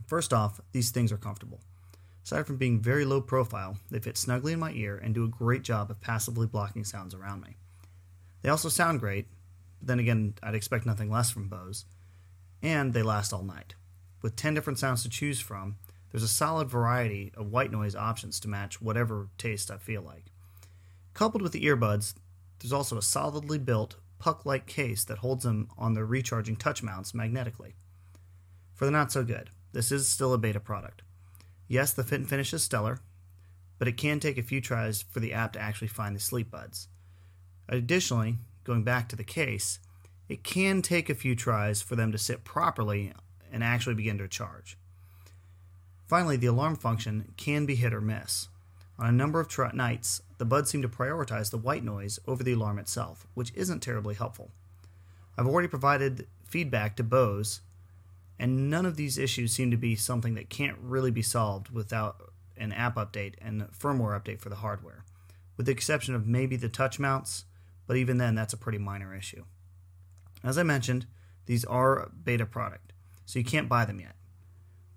First 0.05 0.31
off, 0.31 0.61
these 0.71 0.91
things 0.91 1.11
are 1.11 1.17
comfortable. 1.17 1.59
Aside 2.23 2.47
from 2.47 2.55
being 2.55 2.79
very 2.79 3.03
low 3.03 3.19
profile, 3.19 3.77
they 3.91 3.99
fit 3.99 4.17
snugly 4.17 4.53
in 4.53 4.59
my 4.59 4.71
ear 4.71 4.97
and 4.97 5.13
do 5.13 5.25
a 5.25 5.29
great 5.29 5.63
job 5.63 5.91
of 5.91 5.99
passively 5.99 6.47
blocking 6.47 6.85
sounds 6.85 7.13
around 7.13 7.41
me. 7.41 7.57
They 8.41 8.49
also 8.49 8.69
sound 8.69 9.01
great, 9.01 9.27
then 9.81 9.99
again, 9.99 10.35
I'd 10.41 10.55
expect 10.55 10.85
nothing 10.85 11.09
less 11.11 11.31
from 11.31 11.49
Bose, 11.49 11.85
and 12.61 12.93
they 12.93 13.03
last 13.03 13.33
all 13.33 13.43
night. 13.43 13.75
With 14.21 14.35
10 14.35 14.53
different 14.53 14.79
sounds 14.79 15.03
to 15.03 15.09
choose 15.09 15.39
from, 15.39 15.77
there's 16.11 16.23
a 16.23 16.27
solid 16.27 16.69
variety 16.69 17.31
of 17.35 17.51
white 17.51 17.71
noise 17.71 17.95
options 17.95 18.39
to 18.39 18.47
match 18.47 18.81
whatever 18.81 19.29
taste 19.37 19.69
I 19.69 19.77
feel 19.77 20.01
like. 20.01 20.31
Coupled 21.13 21.41
with 21.41 21.51
the 21.51 21.65
earbuds, 21.65 22.15
there's 22.59 22.73
also 22.73 22.97
a 22.97 23.01
solidly 23.01 23.57
built 23.57 23.97
puck 24.19 24.45
like 24.45 24.65
case 24.65 25.03
that 25.03 25.19
holds 25.19 25.43
them 25.43 25.69
on 25.77 25.93
their 25.93 26.05
recharging 26.05 26.55
touch 26.55 26.81
mounts 26.81 27.13
magnetically. 27.13 27.75
For 28.73 28.85
the 28.85 28.91
not 28.91 29.11
so 29.11 29.23
good, 29.23 29.51
this 29.73 29.91
is 29.91 30.07
still 30.07 30.33
a 30.33 30.37
beta 30.37 30.59
product. 30.59 31.03
Yes, 31.67 31.91
the 31.91 32.03
fit 32.03 32.19
and 32.19 32.29
finish 32.29 32.53
is 32.53 32.63
stellar, 32.63 32.99
but 33.77 33.87
it 33.87 33.97
can 33.97 34.19
take 34.19 34.37
a 34.37 34.43
few 34.43 34.61
tries 34.61 35.01
for 35.01 35.19
the 35.19 35.33
app 35.33 35.53
to 35.53 35.59
actually 35.59 35.89
find 35.89 36.15
the 36.15 36.19
sleep 36.19 36.49
buds. 36.49 36.87
Additionally, 37.69 38.37
going 38.67 38.83
back 38.83 39.07
to 39.09 39.15
the 39.15 39.23
case, 39.23 39.79
it 40.27 40.43
can 40.43 40.81
take 40.81 41.09
a 41.09 41.15
few 41.15 41.35
tries 41.35 41.81
for 41.81 41.95
them 41.95 42.11
to 42.11 42.17
sit 42.17 42.43
properly 42.43 43.13
and 43.51 43.63
actually 43.63 43.95
begin 43.95 44.17
to 44.17 44.27
charge. 44.27 44.77
Finally, 46.05 46.37
the 46.37 46.47
alarm 46.47 46.75
function 46.75 47.33
can 47.37 47.65
be 47.65 47.75
hit 47.75 47.93
or 47.93 48.01
miss. 48.01 48.49
On 48.99 49.07
a 49.07 49.11
number 49.11 49.39
of 49.39 49.47
tr- 49.47 49.73
nights, 49.73 50.21
the 50.37 50.45
buds 50.45 50.69
seem 50.69 50.81
to 50.81 50.89
prioritize 50.89 51.49
the 51.49 51.57
white 51.57 51.83
noise 51.83 52.19
over 52.27 52.43
the 52.43 52.53
alarm 52.53 52.77
itself, 52.77 53.25
which 53.35 53.53
isn't 53.55 53.79
terribly 53.79 54.15
helpful. 54.15 54.51
I've 55.37 55.47
already 55.47 55.67
provided 55.67 56.27
feedback 56.43 56.95
to 56.97 57.03
Bose, 57.03 57.61
and 58.39 58.69
none 58.69 58.85
of 58.85 58.97
these 58.97 59.17
issues 59.17 59.53
seem 59.53 59.71
to 59.71 59.77
be 59.77 59.95
something 59.95 60.35
that 60.35 60.49
can't 60.49 60.77
really 60.81 61.11
be 61.11 61.21
solved 61.21 61.69
without 61.69 62.31
an 62.57 62.71
app 62.73 62.95
update 62.95 63.35
and 63.41 63.61
firmware 63.71 64.19
update 64.19 64.39
for 64.39 64.49
the 64.49 64.55
hardware, 64.55 65.03
with 65.55 65.67
the 65.67 65.71
exception 65.71 66.15
of 66.15 66.27
maybe 66.27 66.55
the 66.55 66.69
touch 66.69 66.99
mounts, 66.99 67.45
but 67.87 67.97
even 67.97 68.17
then, 68.17 68.35
that's 68.35 68.53
a 68.53 68.57
pretty 68.57 68.77
minor 68.77 69.15
issue. 69.15 69.45
As 70.43 70.57
I 70.57 70.63
mentioned, 70.63 71.07
these 71.45 71.65
are 71.65 72.11
beta 72.23 72.45
product, 72.45 72.93
so 73.25 73.39
you 73.39 73.45
can't 73.45 73.69
buy 73.69 73.85
them 73.85 73.99
yet. 73.99 74.15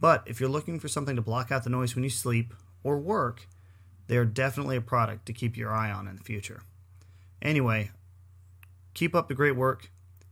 But 0.01 0.25
if 0.27 0.41
you're 0.41 0.49
looking 0.49 0.81
for 0.81 0.89
something 0.89 1.17
to 1.17 1.23
block 1.23 1.53
out 1.53 1.65
the 1.65 1.71
noise 1.71 1.95
when 1.95 2.05
you 2.05 2.11
sleep 2.11 2.55
or 2.83 2.99
work, 2.99 3.47
they 4.09 4.17
are 4.17 4.25
definitely 4.25 4.77
a 4.77 4.81
product 4.81 5.27
to 5.27 5.33
keep 5.33 5.57
your 5.57 5.73
eye 5.73 5.91
on 5.91 6.09
in 6.09 6.17
the 6.17 6.25
future. 6.25 6.63
Anyway, 7.41 7.91
keep 8.93 9.15
up 9.15 9.29
the 9.29 9.35
great 9.35 9.57
work. 9.57 9.91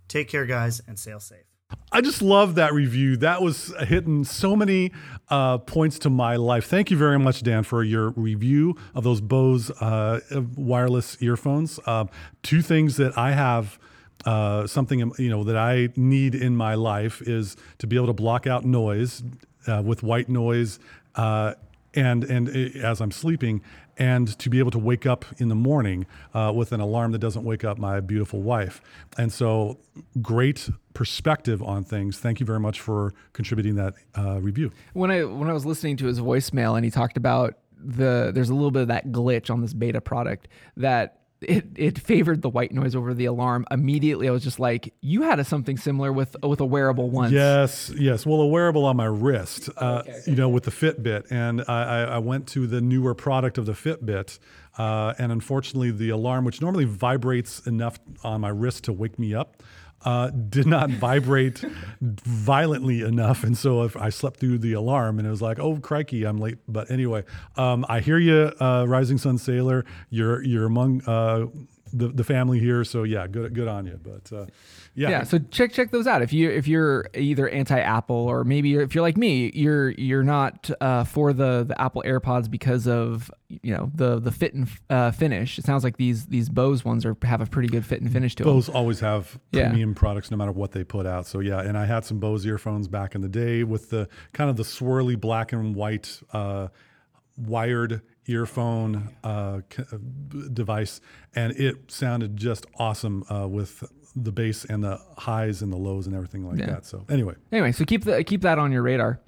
Take 0.09 0.29
care, 0.29 0.47
guys, 0.47 0.83
and 0.87 0.99
sail 0.99 1.21
safe. 1.21 1.45
I 1.91 2.00
just 2.00 2.23
love 2.23 2.55
that 2.56 2.73
review. 2.73 3.17
That 3.17 3.43
was 3.43 3.75
hitting 3.81 4.23
so 4.25 4.55
many 4.55 4.93
uh, 5.31 5.59
points 5.59 5.99
to 6.00 6.11
my 6.11 6.37
life. 6.37 6.67
Thank 6.67 6.91
you 6.91 6.97
very 6.97 7.19
much, 7.19 7.43
Dan, 7.43 7.62
for 7.65 7.82
your 7.82 8.11
review 8.11 8.76
of 8.94 9.05
those 9.05 9.20
Bose 9.20 9.70
uh, 9.70 10.20
wireless 10.55 11.20
earphones. 11.20 11.81
Uh, 11.87 12.05
two 12.43 12.62
things 12.62 12.97
that 12.97 13.17
I 13.17 13.32
have. 13.32 13.79
Uh, 14.25 14.67
something 14.67 15.12
you 15.17 15.29
know 15.29 15.44
that 15.44 15.56
I 15.56 15.91
need 15.94 16.35
in 16.35 16.56
my 16.56 16.75
life 16.75 17.23
is 17.23 17.56
to 17.79 17.87
be 17.87 17.94
able 17.94 18.09
to 18.09 18.12
block 18.12 18.49
out 18.49 18.64
noise 18.64 19.23
uh, 19.69 19.81
with 19.85 20.03
white 20.03 20.29
noise, 20.29 20.81
uh, 21.14 21.55
and 21.94 22.25
and 22.25 22.49
uh, 22.49 22.79
as 22.85 23.00
I'm 23.00 23.12
sleeping, 23.12 23.62
and 23.97 24.37
to 24.41 24.50
be 24.50 24.59
able 24.59 24.73
to 24.73 24.79
wake 24.79 25.06
up 25.06 25.25
in 25.38 25.49
the 25.49 25.55
morning 25.55 26.05
with 26.35 26.73
an 26.73 26.81
alarm 26.81 27.12
that 27.12 27.21
doesn't 27.21 27.44
wake 27.44 27.64
up 27.64 27.79
my 27.79 28.00
beautiful 28.00 28.43
wife. 28.43 28.82
And 29.17 29.32
so, 29.32 29.79
great 30.21 30.69
perspective 30.99 31.62
on 31.62 31.85
things. 31.85 32.19
Thank 32.19 32.41
you 32.41 32.45
very 32.45 32.59
much 32.59 32.81
for 32.81 33.15
contributing 33.33 33.77
that 33.77 33.95
uh, 34.17 34.41
review. 34.41 34.73
when 34.95 35.12
I 35.12 35.23
when 35.23 35.49
I 35.49 35.53
was 35.53 35.65
listening 35.65 35.97
to 35.99 36.06
his 36.06 36.21
voicemail 36.21 36.75
and 36.75 36.85
he 36.85 36.91
talked 36.91 37.17
about 37.17 37.55
the 37.79 38.33
there's 38.35 38.50
a 38.50 38.55
little 38.55 38.73
bit 38.73 38.83
of 38.83 38.89
that 38.89 39.12
glitch 39.12 39.49
on 39.49 39.61
this 39.61 39.73
beta 39.73 40.00
product 40.00 40.49
that 40.77 41.21
it, 41.41 41.67
it 41.77 41.99
favored 42.00 42.43
the 42.43 42.49
white 42.49 42.73
noise 42.73 42.97
over 42.97 43.15
the 43.15 43.27
alarm. 43.27 43.65
Immediately, 43.71 44.29
I 44.29 44.33
was 44.33 44.43
just 44.43 44.59
like, 44.59 44.93
"You 45.00 45.23
had 45.23 45.39
a 45.39 45.45
something 45.45 45.77
similar 45.77 46.12
with 46.12 46.35
with 46.43 46.59
a 46.59 46.65
wearable 46.65 47.11
once." 47.11 47.31
Yes, 47.31 47.93
yes. 47.97 48.26
Well, 48.26 48.40
a 48.40 48.47
wearable 48.49 48.85
on 48.85 48.97
my 48.97 49.05
wrist, 49.05 49.71
uh, 49.76 50.02
okay, 50.05 50.21
you 50.26 50.35
know, 50.35 50.49
with 50.49 50.64
the 50.64 50.73
Fitbit, 50.73 51.31
and 51.31 51.62
I, 51.69 51.83
I, 51.83 52.00
I 52.02 52.19
went 52.19 52.49
to 52.49 52.67
the 52.67 52.81
newer 52.81 53.14
product 53.14 53.57
of 53.57 53.67
the 53.67 53.73
Fitbit, 53.73 54.40
uh, 54.78 55.14
and 55.17 55.31
unfortunately, 55.31 55.93
the 55.93 56.09
alarm, 56.09 56.45
which 56.45 56.61
normally 56.61 56.87
vibrates 56.87 57.64
enough 57.69 58.00
on 58.25 58.40
my 58.40 58.49
wrist 58.49 58.83
to 58.85 58.93
wake 58.93 59.17
me 59.17 59.33
up, 59.33 59.62
uh, 60.05 60.31
did 60.31 60.67
not 60.67 60.90
vibrate 61.05 61.64
violently 62.00 63.02
enough, 63.02 63.45
and 63.45 63.57
so 63.57 63.83
if 63.83 63.97
I 63.97 64.11
slept 64.11 64.40
through 64.40 64.59
the 64.59 64.73
alarm, 64.73 65.19
and 65.19 65.26
it 65.26 65.31
was 65.31 65.43
like, 65.43 65.59
"Oh 65.59 65.78
crikey, 65.78 66.25
I'm 66.25 66.38
late." 66.38 66.59
But 66.69 66.90
anyway, 66.90 67.25
um, 67.57 67.85
I 67.88 68.00
hear 68.00 68.19
you, 68.19 68.52
uh, 68.61 68.85
Rising 68.88 69.19
Sun 69.19 69.38
Sailor. 69.38 69.85
You're 70.11 70.43
you're 70.43 70.67
among. 70.67 71.02
The, 71.92 72.09
the 72.09 72.25
family 72.25 72.59
here, 72.59 72.85
so 72.85 73.02
yeah, 73.02 73.26
good 73.26 73.54
good 73.54 73.68
on 73.68 73.87
you. 73.87 73.99
But 74.02 74.33
uh, 74.37 74.47
yeah, 74.95 75.11
yeah 75.11 75.23
so 75.23 75.38
check 75.38 75.73
check 75.73 75.90
those 75.90 76.07
out 76.07 76.23
if 76.23 76.33
you 76.33 76.50
if 76.50 76.66
you're 76.66 77.09
either 77.14 77.49
anti 77.49 77.78
apple 77.78 78.16
or 78.16 78.42
maybe 78.45 78.71
you're, 78.71 78.83
if 78.83 78.95
you're 78.95 79.02
like 79.02 79.16
me 79.16 79.50
you're 79.54 79.90
you're 79.90 80.25
not 80.25 80.71
uh, 80.80 81.04
for 81.04 81.33
the 81.33 81.64
the 81.64 81.80
apple 81.80 82.02
airpods 82.04 82.50
because 82.50 82.88
of 82.88 83.30
you 83.49 83.73
know 83.73 83.92
the 83.95 84.18
the 84.18 84.33
fit 84.33 84.54
and 84.54 84.68
uh, 84.90 85.11
finish 85.12 85.57
it 85.59 85.64
sounds 85.64 85.85
like 85.85 85.97
these 85.99 86.26
these 86.26 86.49
bose 86.49 86.85
ones 86.85 87.04
are 87.04 87.16
have 87.23 87.40
a 87.40 87.47
pretty 87.47 87.68
good 87.68 87.87
fit 87.87 88.00
and 88.00 88.12
finish 88.12 88.35
to 88.35 88.42
them 88.45 88.52
Bose 88.52 88.68
always 88.68 89.00
have 89.00 89.38
Yeah. 89.52 89.68
premium 89.68 89.95
products 89.95 90.30
no 90.30 90.37
matter 90.37 90.52
what 90.52 90.73
they 90.73 90.83
put 90.85 91.07
out. 91.07 91.26
So 91.26 91.40
yeah, 91.40 91.61
and 91.61 91.78
I 91.78 91.87
had 91.87 92.04
some 92.04 92.18
Bose 92.18 92.45
earphones 92.45 92.88
back 92.88 93.14
in 93.14 93.21
the 93.21 93.28
day 93.28 93.62
with 93.62 93.90
the 93.90 94.09
kind 94.33 94.50
of 94.50 94.57
the 94.57 94.64
swirly 94.64 95.18
black 95.18 95.52
and 95.52 95.75
white 95.75 96.21
uh, 96.33 96.68
wired 97.37 98.02
earphone 98.28 99.11
uh, 99.25 99.61
uh, 99.78 99.97
device, 100.52 101.00
and 101.35 101.52
it 101.56 101.90
sounded 101.90 102.37
just 102.37 102.66
awesome 102.78 103.25
uh, 103.30 103.49
with 103.49 103.82
the 104.14 104.32
bass 104.32 104.64
and 104.64 104.82
the 104.85 104.99
highs 105.16 105.62
and 105.62 105.73
the 105.73 105.76
lows 105.76 106.06
and 106.06 106.14
everything 106.14 106.49
like 106.49 106.58
Yeah. 106.58 106.66
that. 106.66 106.87
So 106.87 107.04
anyway, 107.08 107.35
anyway 107.52 107.73
so 107.73 107.85
keep 107.85 108.04
the 108.04 108.23
keep 108.25 108.42
that 108.42 108.58
on 108.58 108.73
your 108.73 108.82
radar 108.82 109.20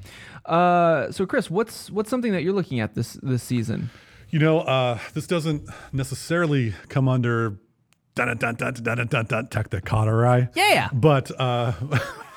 uh, 0.47 1.11
so 1.13 1.27
chris 1.27 1.51
what's 1.51 1.91
what's 1.91 2.11
something 2.11 2.33
that 2.33 2.43
you're 2.43 2.55
looking 2.55 2.81
at 2.81 2.95
this 2.95 3.13
this 3.23 3.43
season 3.43 3.91
you 4.31 4.39
know, 4.39 4.61
uh, 4.61 4.97
this 5.13 5.27
doesn't 5.27 5.69
necessarily 5.93 6.73
come 6.89 7.09
under 7.09 7.59
dun 8.15 8.37
dun 8.39 8.55
dun 8.55 8.75
dun 8.75 8.97
dun 8.97 9.07
dun 9.09 9.27
dun 9.27 9.47
technicottery. 9.49 10.49
Yeah. 10.55 10.69
Yeah. 10.73 10.89
But 10.93 11.33
uh, 11.37 11.73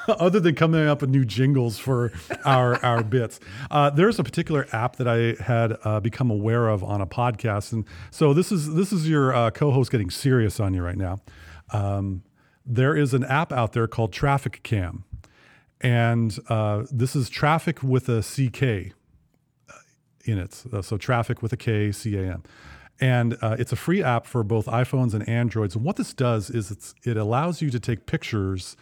other 0.07 0.39
than 0.39 0.55
coming 0.55 0.87
up 0.87 1.01
with 1.01 1.09
new 1.09 1.25
jingles 1.25 1.79
for 1.79 2.11
our 2.45 2.83
our 2.83 3.03
bits. 3.03 3.39
Uh, 3.71 3.89
there's 3.89 4.19
a 4.19 4.23
particular 4.23 4.67
app 4.71 4.97
that 4.97 5.07
I 5.07 5.41
had 5.43 5.77
uh, 5.83 5.99
become 5.99 6.29
aware 6.29 6.67
of 6.67 6.83
on 6.83 7.01
a 7.01 7.07
podcast, 7.07 7.71
and 7.73 7.85
so 8.11 8.33
this 8.33 8.51
is 8.51 8.73
this 8.73 8.91
is 8.91 9.07
your 9.07 9.33
uh, 9.33 9.51
co-host 9.51 9.91
getting 9.91 10.09
serious 10.09 10.59
on 10.59 10.73
you 10.73 10.83
right 10.83 10.97
now. 10.97 11.19
Um, 11.71 12.23
there 12.65 12.95
is 12.95 13.13
an 13.13 13.23
app 13.25 13.51
out 13.51 13.73
there 13.73 13.87
called 13.87 14.13
Traffic 14.13 14.61
Cam, 14.63 15.03
and 15.81 16.37
uh, 16.49 16.83
this 16.91 17.15
is 17.15 17.29
traffic 17.29 17.83
with 17.83 18.09
a 18.09 18.21
CK 18.21 18.93
uh, 19.69 19.79
in 20.25 20.37
it. 20.37 20.63
Uh, 20.71 20.81
so 20.81 20.97
traffic 20.97 21.41
with 21.41 21.53
a 21.53 21.57
K 21.57 21.91
C 21.91 22.17
A 22.17 22.33
M. 22.33 22.43
And 23.01 23.37
it's 23.41 23.73
a 23.73 23.75
free 23.75 24.01
app 24.01 24.25
for 24.25 24.43
both 24.43 24.67
iPhones 24.67 25.13
and 25.13 25.27
Androids. 25.27 25.75
And 25.75 25.83
what 25.83 25.97
this 25.97 26.13
does 26.13 26.49
is 26.49 26.93
it 27.03 27.17
allows 27.17 27.61
you 27.61 27.69
to 27.71 27.79
take 27.79 28.05
pictures 28.05 28.77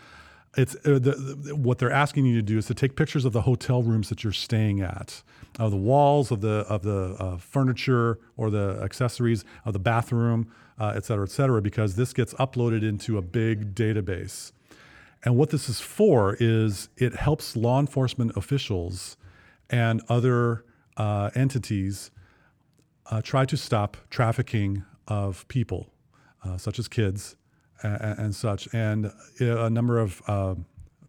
it's 0.58 0.76
uh, 0.76 1.00
the, 1.00 1.38
the, 1.44 1.56
what 1.56 1.78
they're 1.78 1.92
asking 1.92 2.26
you 2.26 2.36
to 2.36 2.42
do 2.42 2.58
is 2.58 2.66
to 2.66 2.74
take 2.74 2.96
pictures 2.96 3.24
of 3.24 3.32
the 3.32 3.44
hotel 3.44 3.84
rooms 3.84 4.10
that 4.10 4.24
you're 4.24 4.34
staying 4.34 4.82
at, 4.82 5.24
of 5.60 5.72
the 5.72 5.78
walls, 5.78 6.30
of 6.32 6.42
the 6.42 6.66
of 6.68 6.82
the 6.82 7.16
uh, 7.20 7.38
furniture 7.38 8.20
or 8.36 8.50
the 8.50 8.80
accessories 8.84 9.46
of 9.64 9.74
the 9.74 9.80
bathroom, 9.80 10.52
uh, 10.78 10.94
et 10.96 11.06
cetera, 11.06 11.24
et 11.24 11.32
cetera, 11.32 11.62
because 11.62 11.96
this 11.96 12.14
gets 12.14 12.34
uploaded 12.34 12.84
into 12.84 13.18
a 13.18 13.22
big 13.22 13.74
database. 13.74 14.52
And 15.24 15.38
what 15.38 15.52
this 15.52 15.70
is 15.70 15.80
for 15.80 16.36
is 16.40 16.90
it 16.98 17.16
helps 17.16 17.56
law 17.56 17.80
enforcement 17.80 18.36
officials 18.36 19.18
and 19.70 20.02
other 20.10 20.66
uh, 20.98 21.30
entities 21.36 22.12
uh, 23.10 23.22
try 23.22 23.46
to 23.46 23.56
stop 23.56 23.98
trafficking 24.10 24.84
of 25.08 25.48
people, 25.48 25.94
uh, 26.44 26.58
such 26.58 26.80
as 26.80 26.88
kids 26.88 27.38
and, 27.84 28.20
and 28.20 28.36
such. 28.36 28.68
And 28.74 29.08
uh, 29.40 29.66
a 29.66 29.70
number 29.70 30.00
of 30.00 30.22
uh, 30.28 30.56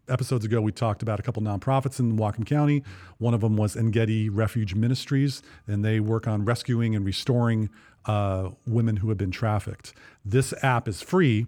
episodes 0.09 0.45
ago, 0.45 0.61
we 0.61 0.71
talked 0.71 1.01
about 1.01 1.19
a 1.19 1.23
couple 1.23 1.41
nonprofits 1.41 1.99
in 1.99 2.17
Whatcom 2.17 2.45
County. 2.45 2.83
One 3.17 3.33
of 3.33 3.41
them 3.41 3.55
was 3.55 3.75
Engedi 3.75 4.29
Refuge 4.29 4.75
Ministries, 4.75 5.41
and 5.67 5.83
they 5.83 5.99
work 5.99 6.27
on 6.27 6.45
rescuing 6.45 6.95
and 6.95 7.05
restoring 7.05 7.69
uh, 8.05 8.49
women 8.67 8.97
who 8.97 9.09
have 9.09 9.17
been 9.17 9.31
trafficked. 9.31 9.93
This 10.25 10.53
app 10.61 10.87
is 10.87 11.01
free. 11.01 11.47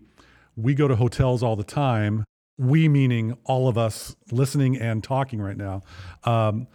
We 0.56 0.74
go 0.74 0.88
to 0.88 0.96
hotels 0.96 1.44
all 1.44 1.56
the 1.56 1.64
time. 1.64 2.24
We, 2.58 2.88
meaning 2.88 3.38
all 3.44 3.68
of 3.68 3.78
us 3.78 4.16
listening 4.32 4.78
and 4.78 5.04
talking 5.04 5.42
right 5.42 5.58
now. 5.58 5.84
Um, 6.24 6.68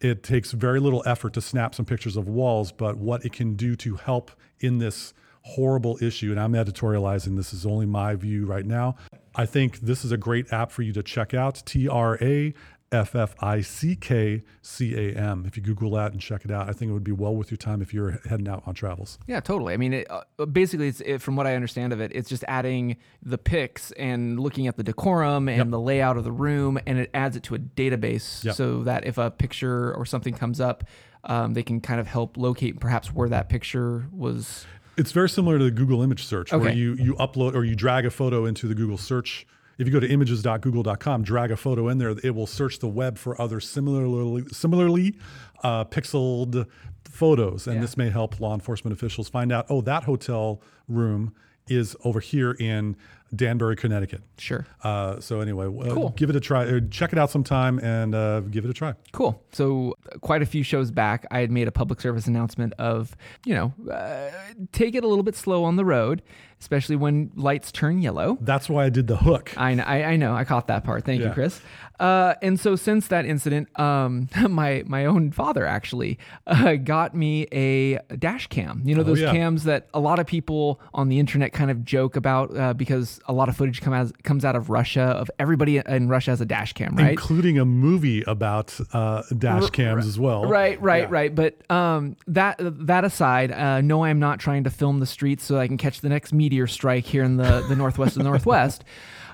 it 0.00 0.22
takes 0.22 0.50
very 0.52 0.80
little 0.80 1.02
effort 1.06 1.34
to 1.34 1.40
snap 1.40 1.74
some 1.74 1.84
pictures 1.84 2.16
of 2.16 2.26
walls, 2.26 2.72
but 2.72 2.96
what 2.96 3.24
it 3.24 3.32
can 3.32 3.54
do 3.54 3.76
to 3.76 3.96
help 3.96 4.32
in 4.58 4.78
this 4.78 5.12
horrible 5.50 5.98
issue, 6.00 6.30
and 6.30 6.40
I'm 6.40 6.52
editorializing, 6.52 7.36
this 7.36 7.52
is 7.52 7.66
only 7.66 7.86
my 7.86 8.14
view 8.14 8.46
right 8.46 8.64
now. 8.64 8.96
I 9.34 9.46
think 9.46 9.80
this 9.80 10.04
is 10.04 10.12
a 10.12 10.16
great 10.16 10.52
app 10.52 10.70
for 10.70 10.82
you 10.82 10.92
to 10.92 11.02
check 11.02 11.34
out. 11.34 11.62
T 11.64 11.88
R 11.88 12.18
A 12.20 12.54
F 12.92 13.14
F 13.14 13.34
I 13.40 13.60
C 13.60 13.94
K 13.94 14.42
C 14.62 14.94
A 14.96 15.14
M. 15.16 15.44
If 15.46 15.56
you 15.56 15.62
Google 15.62 15.92
that 15.92 16.12
and 16.12 16.20
check 16.20 16.44
it 16.44 16.50
out, 16.50 16.68
I 16.68 16.72
think 16.72 16.90
it 16.90 16.92
would 16.92 17.04
be 17.04 17.12
well 17.12 17.34
worth 17.34 17.50
your 17.50 17.58
time 17.58 17.80
if 17.82 17.94
you're 17.94 18.20
heading 18.28 18.48
out 18.48 18.64
on 18.66 18.74
travels. 18.74 19.18
Yeah, 19.28 19.40
totally. 19.40 19.74
I 19.74 19.76
mean, 19.76 19.92
it, 19.92 20.10
uh, 20.10 20.46
basically, 20.46 20.88
it's 20.88 21.00
it, 21.00 21.18
from 21.22 21.36
what 21.36 21.46
I 21.46 21.54
understand 21.54 21.92
of 21.92 22.00
it, 22.00 22.10
it's 22.14 22.28
just 22.28 22.44
adding 22.48 22.96
the 23.22 23.38
pics 23.38 23.92
and 23.92 24.40
looking 24.40 24.66
at 24.66 24.76
the 24.76 24.82
decorum 24.82 25.48
and 25.48 25.58
yep. 25.58 25.70
the 25.70 25.80
layout 25.80 26.16
of 26.16 26.24
the 26.24 26.32
room, 26.32 26.78
and 26.86 26.98
it 26.98 27.10
adds 27.14 27.36
it 27.36 27.44
to 27.44 27.54
a 27.54 27.58
database 27.58 28.44
yep. 28.44 28.54
so 28.56 28.82
that 28.82 29.06
if 29.06 29.18
a 29.18 29.30
picture 29.30 29.94
or 29.94 30.04
something 30.04 30.34
comes 30.34 30.60
up, 30.60 30.84
um, 31.24 31.54
they 31.54 31.62
can 31.62 31.80
kind 31.80 32.00
of 32.00 32.08
help 32.08 32.36
locate 32.36 32.80
perhaps 32.80 33.12
where 33.12 33.28
that 33.28 33.48
picture 33.48 34.08
was 34.12 34.66
it's 35.00 35.12
very 35.12 35.30
similar 35.30 35.58
to 35.58 35.64
the 35.64 35.70
Google 35.70 36.02
image 36.02 36.26
search 36.26 36.52
okay. 36.52 36.62
where 36.62 36.72
you, 36.72 36.94
you 36.94 37.14
upload 37.14 37.54
or 37.54 37.64
you 37.64 37.74
drag 37.74 38.04
a 38.04 38.10
photo 38.10 38.44
into 38.44 38.68
the 38.68 38.74
Google 38.74 38.98
search. 38.98 39.46
If 39.78 39.86
you 39.86 39.92
go 39.94 39.98
to 39.98 40.08
images.google.com, 40.08 41.22
drag 41.22 41.50
a 41.50 41.56
photo 41.56 41.88
in 41.88 41.96
there, 41.96 42.10
it 42.22 42.34
will 42.34 42.46
search 42.46 42.80
the 42.80 42.86
web 42.86 43.16
for 43.16 43.40
other 43.40 43.60
similarly 43.60 44.44
similarly 44.52 45.16
uh, 45.62 45.86
pixeled 45.86 46.66
photos, 47.04 47.66
and 47.66 47.76
yeah. 47.76 47.80
this 47.80 47.96
may 47.96 48.10
help 48.10 48.40
law 48.40 48.52
enforcement 48.52 48.92
officials 48.92 49.30
find 49.30 49.50
out. 49.50 49.64
Oh, 49.70 49.80
that 49.80 50.04
hotel 50.04 50.60
room 50.86 51.34
is 51.66 51.96
over 52.04 52.20
here 52.20 52.52
in 52.52 52.94
Danbury, 53.34 53.76
Connecticut. 53.76 54.22
Sure. 54.38 54.66
Uh, 54.82 55.20
so 55.20 55.40
anyway, 55.40 55.66
uh, 55.66 55.94
cool. 55.94 56.10
give 56.16 56.30
it 56.30 56.36
a 56.36 56.40
try. 56.40 56.66
Uh, 56.66 56.80
check 56.90 57.12
it 57.12 57.18
out 57.18 57.30
sometime 57.30 57.78
and 57.78 58.14
uh, 58.14 58.40
give 58.40 58.64
it 58.64 58.70
a 58.70 58.74
try. 58.74 58.94
Cool. 59.12 59.40
So 59.52 59.94
quite 60.20 60.42
a 60.42 60.46
few 60.46 60.62
shows 60.62 60.90
back, 60.90 61.26
I 61.30 61.40
had 61.40 61.50
made 61.50 61.68
a 61.68 61.72
public 61.72 62.00
service 62.00 62.26
announcement 62.26 62.72
of, 62.78 63.16
you 63.44 63.54
know, 63.54 63.72
uh, 63.90 64.30
take 64.72 64.94
it 64.94 65.04
a 65.04 65.06
little 65.06 65.22
bit 65.22 65.36
slow 65.36 65.64
on 65.64 65.76
the 65.76 65.84
road 65.84 66.22
especially 66.60 66.96
when 66.96 67.30
lights 67.34 67.72
turn 67.72 68.02
yellow. 68.02 68.38
That's 68.40 68.68
why 68.68 68.84
I 68.84 68.90
did 68.90 69.06
the 69.06 69.16
hook. 69.16 69.52
I, 69.56 69.72
I, 69.80 70.04
I 70.04 70.16
know. 70.16 70.34
I 70.34 70.44
caught 70.44 70.68
that 70.68 70.84
part. 70.84 71.04
Thank 71.04 71.20
yeah. 71.20 71.28
you, 71.28 71.32
Chris. 71.32 71.60
Uh, 72.00 72.34
and 72.40 72.58
so 72.58 72.76
since 72.76 73.08
that 73.08 73.26
incident, 73.26 73.68
um, 73.78 74.28
my 74.48 74.82
my 74.86 75.04
own 75.04 75.30
father 75.30 75.66
actually 75.66 76.18
uh, 76.46 76.74
got 76.76 77.14
me 77.14 77.46
a 77.52 77.98
dash 78.16 78.46
cam. 78.46 78.82
You 78.84 78.94
know 78.94 79.02
oh, 79.02 79.04
those 79.04 79.20
yeah. 79.20 79.32
cams 79.32 79.64
that 79.64 79.88
a 79.92 80.00
lot 80.00 80.18
of 80.18 80.26
people 80.26 80.80
on 80.94 81.10
the 81.10 81.18
internet 81.18 81.52
kind 81.52 81.70
of 81.70 81.84
joke 81.84 82.16
about 82.16 82.56
uh, 82.56 82.72
because 82.72 83.20
a 83.26 83.34
lot 83.34 83.50
of 83.50 83.56
footage 83.56 83.82
come 83.82 83.92
as, 83.92 84.12
comes 84.22 84.46
out 84.46 84.56
of 84.56 84.70
Russia 84.70 85.02
of 85.02 85.30
everybody 85.38 85.76
in 85.76 86.08
Russia 86.08 86.30
has 86.30 86.40
a 86.40 86.46
dash 86.46 86.72
cam, 86.72 86.96
right? 86.96 87.10
Including 87.10 87.58
a 87.58 87.66
movie 87.66 88.22
about 88.22 88.78
uh, 88.94 89.22
dash 89.36 89.68
cams 89.70 90.04
R- 90.04 90.08
as 90.08 90.18
well. 90.18 90.46
Right, 90.46 90.80
right, 90.80 91.02
yeah. 91.02 91.08
right. 91.10 91.34
But 91.34 91.70
um, 91.70 92.16
that 92.26 92.56
that 92.60 93.04
aside, 93.04 93.52
uh, 93.52 93.82
no, 93.82 94.04
I'm 94.04 94.18
not 94.18 94.40
trying 94.40 94.64
to 94.64 94.70
film 94.70 95.00
the 95.00 95.06
streets 95.06 95.44
so 95.44 95.58
I 95.58 95.66
can 95.66 95.76
catch 95.76 96.00
the 96.00 96.08
next 96.08 96.32
media 96.32 96.49
meteor 96.50 96.66
strike 96.66 97.04
here 97.04 97.22
in 97.22 97.36
the, 97.36 97.64
the 97.68 97.76
northwest 97.76 98.16
of 98.16 98.22
the 98.22 98.28
northwest. 98.28 98.84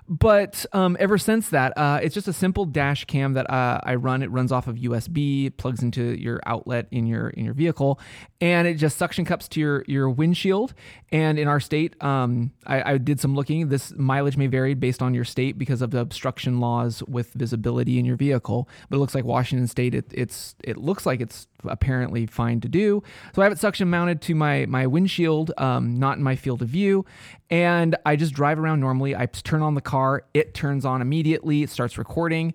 But 0.09 0.65
um, 0.73 0.97
ever 1.01 1.19
since 1.19 1.49
that, 1.49 1.77
uh, 1.77 1.99
it's 2.01 2.15
just 2.15 2.29
a 2.29 2.33
simple 2.33 2.65
dash 2.65 3.07
cam 3.07 3.33
that 3.33 3.51
uh, 3.51 3.81
I 3.83 3.97
run. 3.97 4.23
It 4.23 4.31
runs 4.31 4.53
off 4.53 4.69
of 4.69 4.77
USB, 4.77 5.57
plugs 5.57 5.83
into 5.83 6.17
your 6.17 6.41
outlet 6.47 6.87
in 6.93 7.07
your 7.07 7.31
in 7.31 7.45
your 7.45 7.55
vehicle, 7.55 7.99
and 8.41 8.69
it 8.69 8.75
just 8.75 8.99
suction 8.99 9.25
cups 9.25 9.49
to 9.49 9.61
your 9.61 9.85
your 9.89 10.09
windshield. 10.09 10.75
And 11.11 11.41
in 11.41 11.49
our 11.49 11.59
state, 11.59 12.01
um, 12.05 12.53
I, 12.67 12.93
I, 12.93 12.99
did 12.99 13.19
some 13.19 13.35
looking. 13.35 13.69
This 13.69 13.93
mileage 13.97 14.37
may 14.37 14.47
vary 14.47 14.75
based 14.75 15.03
on 15.03 15.13
your 15.13 15.25
state 15.25 15.59
because 15.59 15.83
of 15.83 15.91
the 15.91 15.99
obstruction 15.99 16.61
laws 16.61 17.03
with 17.05 17.33
visibility 17.33 17.99
in 17.99 18.05
your 18.05 18.17
vehicle. 18.17 18.69
But 18.89 18.97
it 18.97 19.01
looks 19.01 19.15
like 19.15 19.25
Washington 19.25 19.67
State, 19.67 19.93
it, 19.93 20.07
it's 20.13 20.55
it 20.63 20.77
looks 20.77 21.05
like 21.05 21.21
it's 21.21 21.49
apparently 21.65 22.27
fine 22.27 22.61
to 22.61 22.69
do. 22.69 23.03
So 23.35 23.43
I 23.43 23.45
have 23.45 23.53
it 23.53 23.59
suction 23.59 23.89
mounted 23.91 24.21
to 24.23 24.35
my 24.35 24.67
my 24.67 24.87
windshield, 24.87 25.53
um, 25.59 25.99
not 25.99 26.17
in 26.17 26.23
my 26.23 26.37
field 26.37 26.63
of 26.63 26.69
view, 26.69 27.05
and 27.51 27.97
I 28.05 28.17
just 28.17 28.35
drive 28.35 28.59
around 28.59 28.81
normally. 28.81 29.15
I 29.15 29.27
turn 29.27 29.63
on 29.63 29.75
the 29.75 29.81
car, 29.81 30.25
it 30.35 30.55
turns 30.55 30.85
on 30.85 31.03
immediately, 31.03 31.63
it 31.63 31.71
starts 31.71 31.99
recording. 31.99 32.55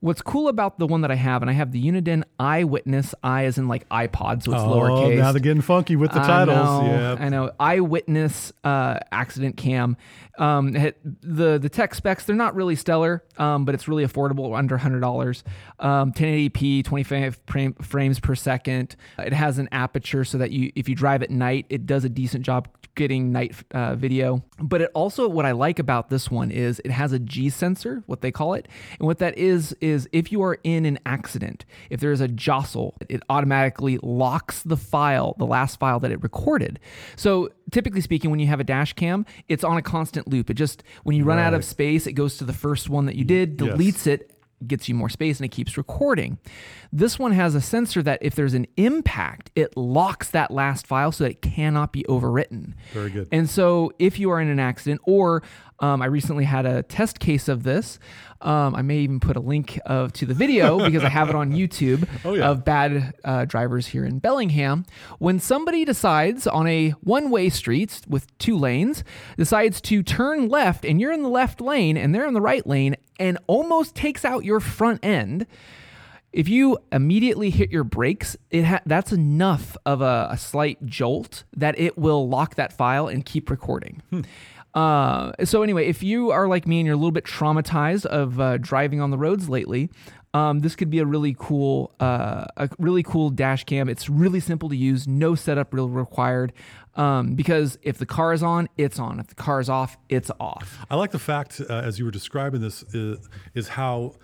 What's 0.00 0.22
cool 0.22 0.48
about 0.48 0.78
the 0.78 0.86
one 0.86 1.02
that 1.02 1.10
I 1.10 1.14
have, 1.14 1.42
and 1.42 1.50
I 1.50 1.52
have 1.52 1.72
the 1.72 1.84
Uniden 1.84 2.24
iWitness, 2.38 3.12
I 3.22 3.44
as 3.44 3.58
in 3.58 3.68
like 3.68 3.86
iPod, 3.90 4.42
so 4.42 4.52
it's 4.52 4.62
oh, 4.62 4.68
lowercase. 4.68 5.18
now 5.18 5.32
they're 5.32 5.40
getting 5.40 5.60
funky 5.60 5.94
with 5.94 6.10
the 6.12 6.20
titles. 6.20 6.58
I 6.58 6.86
know, 6.86 6.86
yeah, 6.86 7.16
I 7.18 7.28
know. 7.28 7.50
iWitness 7.60 8.52
uh, 8.64 8.98
accident 9.12 9.58
cam. 9.58 9.98
Um, 10.38 10.72
the 10.72 11.58
the 11.60 11.68
tech 11.68 11.94
specs 11.94 12.24
they're 12.24 12.34
not 12.34 12.54
really 12.54 12.76
stellar, 12.76 13.22
um, 13.36 13.66
but 13.66 13.74
it's 13.74 13.88
really 13.88 14.06
affordable, 14.06 14.56
under 14.56 14.78
hundred 14.78 15.00
dollars. 15.00 15.44
Um, 15.78 16.12
1080p, 16.12 16.82
25 16.82 17.40
frames 17.82 18.20
per 18.20 18.34
second. 18.34 18.96
It 19.18 19.34
has 19.34 19.58
an 19.58 19.68
aperture 19.70 20.24
so 20.24 20.38
that 20.38 20.50
you, 20.50 20.72
if 20.74 20.88
you 20.88 20.94
drive 20.94 21.22
at 21.22 21.30
night, 21.30 21.66
it 21.68 21.84
does 21.84 22.04
a 22.04 22.08
decent 22.08 22.46
job 22.46 22.68
getting 22.94 23.32
night 23.32 23.54
uh, 23.72 23.94
video. 23.94 24.44
But 24.58 24.82
it 24.82 24.90
also, 24.94 25.28
what 25.28 25.46
I 25.46 25.52
like 25.52 25.78
about 25.78 26.10
this 26.10 26.30
one 26.30 26.50
is 26.50 26.80
it 26.84 26.90
has 26.90 27.12
a 27.12 27.18
G 27.18 27.50
sensor, 27.50 28.02
what 28.06 28.20
they 28.20 28.30
call 28.30 28.54
it, 28.54 28.68
and 28.98 29.06
what 29.06 29.18
that 29.18 29.36
is 29.38 29.76
is 29.80 29.89
if 30.12 30.32
you 30.32 30.42
are 30.42 30.58
in 30.64 30.86
an 30.86 30.98
accident, 31.06 31.64
if 31.90 32.00
there 32.00 32.12
is 32.12 32.20
a 32.20 32.28
jostle, 32.28 32.96
it 33.08 33.22
automatically 33.28 33.98
locks 34.02 34.62
the 34.62 34.76
file, 34.76 35.34
the 35.38 35.46
last 35.46 35.78
file 35.78 36.00
that 36.00 36.10
it 36.10 36.22
recorded. 36.22 36.78
So 37.16 37.50
typically 37.70 38.00
speaking, 38.00 38.30
when 38.30 38.40
you 38.40 38.46
have 38.46 38.60
a 38.60 38.64
dash 38.64 38.92
cam, 38.92 39.26
it's 39.48 39.64
on 39.64 39.76
a 39.76 39.82
constant 39.82 40.28
loop. 40.28 40.50
It 40.50 40.54
just 40.54 40.82
when 41.04 41.16
you 41.16 41.24
run 41.24 41.38
right. 41.38 41.44
out 41.44 41.54
of 41.54 41.64
space, 41.64 42.06
it 42.06 42.12
goes 42.12 42.36
to 42.38 42.44
the 42.44 42.52
first 42.52 42.88
one 42.88 43.06
that 43.06 43.16
you 43.16 43.24
did, 43.24 43.56
deletes 43.56 44.06
yes. 44.06 44.06
it, 44.06 44.29
gets 44.66 44.88
you 44.88 44.94
more 44.94 45.08
space 45.08 45.38
and 45.38 45.44
it 45.44 45.50
keeps 45.50 45.76
recording. 45.76 46.38
This 46.92 47.18
one 47.18 47.32
has 47.32 47.54
a 47.54 47.60
sensor 47.60 48.02
that 48.02 48.18
if 48.22 48.34
there's 48.34 48.54
an 48.54 48.66
impact, 48.76 49.50
it 49.54 49.76
locks 49.76 50.30
that 50.30 50.50
last 50.50 50.86
file 50.86 51.12
so 51.12 51.24
that 51.24 51.30
it 51.30 51.42
cannot 51.42 51.92
be 51.92 52.04
overwritten. 52.08 52.74
Very 52.92 53.10
good. 53.10 53.28
And 53.32 53.48
so 53.48 53.92
if 53.98 54.18
you 54.18 54.30
are 54.30 54.40
in 54.40 54.48
an 54.48 54.58
accident, 54.58 55.00
or 55.04 55.42
um, 55.80 56.02
I 56.02 56.06
recently 56.06 56.44
had 56.44 56.66
a 56.66 56.82
test 56.82 57.18
case 57.20 57.48
of 57.48 57.62
this. 57.62 57.98
Um, 58.42 58.74
I 58.74 58.82
may 58.82 58.98
even 58.98 59.20
put 59.20 59.36
a 59.36 59.40
link 59.40 59.78
of 59.86 60.12
to 60.14 60.26
the 60.26 60.34
video 60.34 60.78
because 60.84 61.02
I 61.02 61.08
have 61.08 61.28
it 61.28 61.34
on 61.34 61.52
YouTube 61.52 62.08
oh, 62.24 62.34
yeah. 62.34 62.48
of 62.48 62.64
bad 62.64 63.14
uh, 63.24 63.44
drivers 63.46 63.86
here 63.86 64.04
in 64.04 64.18
Bellingham. 64.18 64.84
When 65.18 65.38
somebody 65.38 65.84
decides 65.84 66.46
on 66.46 66.66
a 66.66 66.90
one-way 67.00 67.48
street 67.48 68.02
with 68.06 68.36
two 68.38 68.56
lanes, 68.56 69.04
decides 69.36 69.80
to 69.82 70.02
turn 70.02 70.48
left, 70.48 70.84
and 70.84 71.00
you're 71.00 71.12
in 71.12 71.22
the 71.22 71.28
left 71.28 71.60
lane 71.60 71.96
and 71.96 72.14
they're 72.14 72.26
in 72.26 72.34
the 72.34 72.40
right 72.40 72.66
lane, 72.66 72.96
and 73.20 73.38
almost 73.46 73.94
takes 73.94 74.24
out 74.24 74.44
your 74.44 74.58
front 74.58 75.04
end, 75.04 75.46
if 76.32 76.48
you 76.48 76.78
immediately 76.90 77.50
hit 77.50 77.70
your 77.70 77.84
brakes, 77.84 78.36
it 78.50 78.64
ha- 78.64 78.80
that's 78.86 79.12
enough 79.12 79.76
of 79.84 80.00
a, 80.00 80.28
a, 80.30 80.38
slight 80.38 80.84
jolt 80.86 81.44
that 81.56 81.78
it 81.78 81.98
will 81.98 82.28
lock 82.28 82.54
that 82.54 82.72
file 82.72 83.08
and 83.08 83.24
keep 83.24 83.50
recording. 83.50 84.02
Hmm. 84.10 84.20
Uh, 84.72 85.32
so 85.44 85.62
anyway, 85.62 85.86
if 85.86 86.02
you 86.02 86.30
are 86.30 86.46
like 86.46 86.66
me 86.66 86.78
and 86.78 86.86
you're 86.86 86.94
a 86.94 86.98
little 86.98 87.10
bit 87.10 87.24
traumatized 87.24 88.06
of 88.06 88.40
uh, 88.40 88.56
driving 88.58 89.00
on 89.00 89.10
the 89.10 89.18
roads 89.18 89.48
lately, 89.48 89.90
um, 90.32 90.60
this 90.60 90.76
could 90.76 90.90
be 90.90 91.00
a 91.00 91.06
really 91.06 91.34
cool, 91.38 91.92
uh, 92.00 92.44
a 92.56 92.68
really 92.78 93.02
cool 93.02 93.30
dash 93.30 93.64
cam. 93.64 93.88
It's 93.88 94.08
really 94.08 94.40
simple 94.40 94.68
to 94.68 94.76
use, 94.76 95.08
no 95.08 95.34
setup 95.34 95.74
really 95.74 95.90
required. 95.90 96.52
Um, 96.96 97.34
because 97.34 97.78
if 97.82 97.98
the 97.98 98.06
car 98.06 98.32
is 98.32 98.42
on, 98.42 98.68
it's 98.76 98.98
on. 98.98 99.20
If 99.20 99.28
the 99.28 99.34
car 99.34 99.60
is 99.60 99.68
off, 99.68 99.96
it's 100.08 100.30
off. 100.38 100.78
I 100.90 100.96
like 100.96 101.12
the 101.12 101.18
fact, 101.18 101.60
uh, 101.60 101.72
as 101.72 101.98
you 101.98 102.04
were 102.04 102.10
describing 102.10 102.60
this, 102.60 102.82
is, 102.94 103.28
is 103.54 103.68
how 103.68 104.14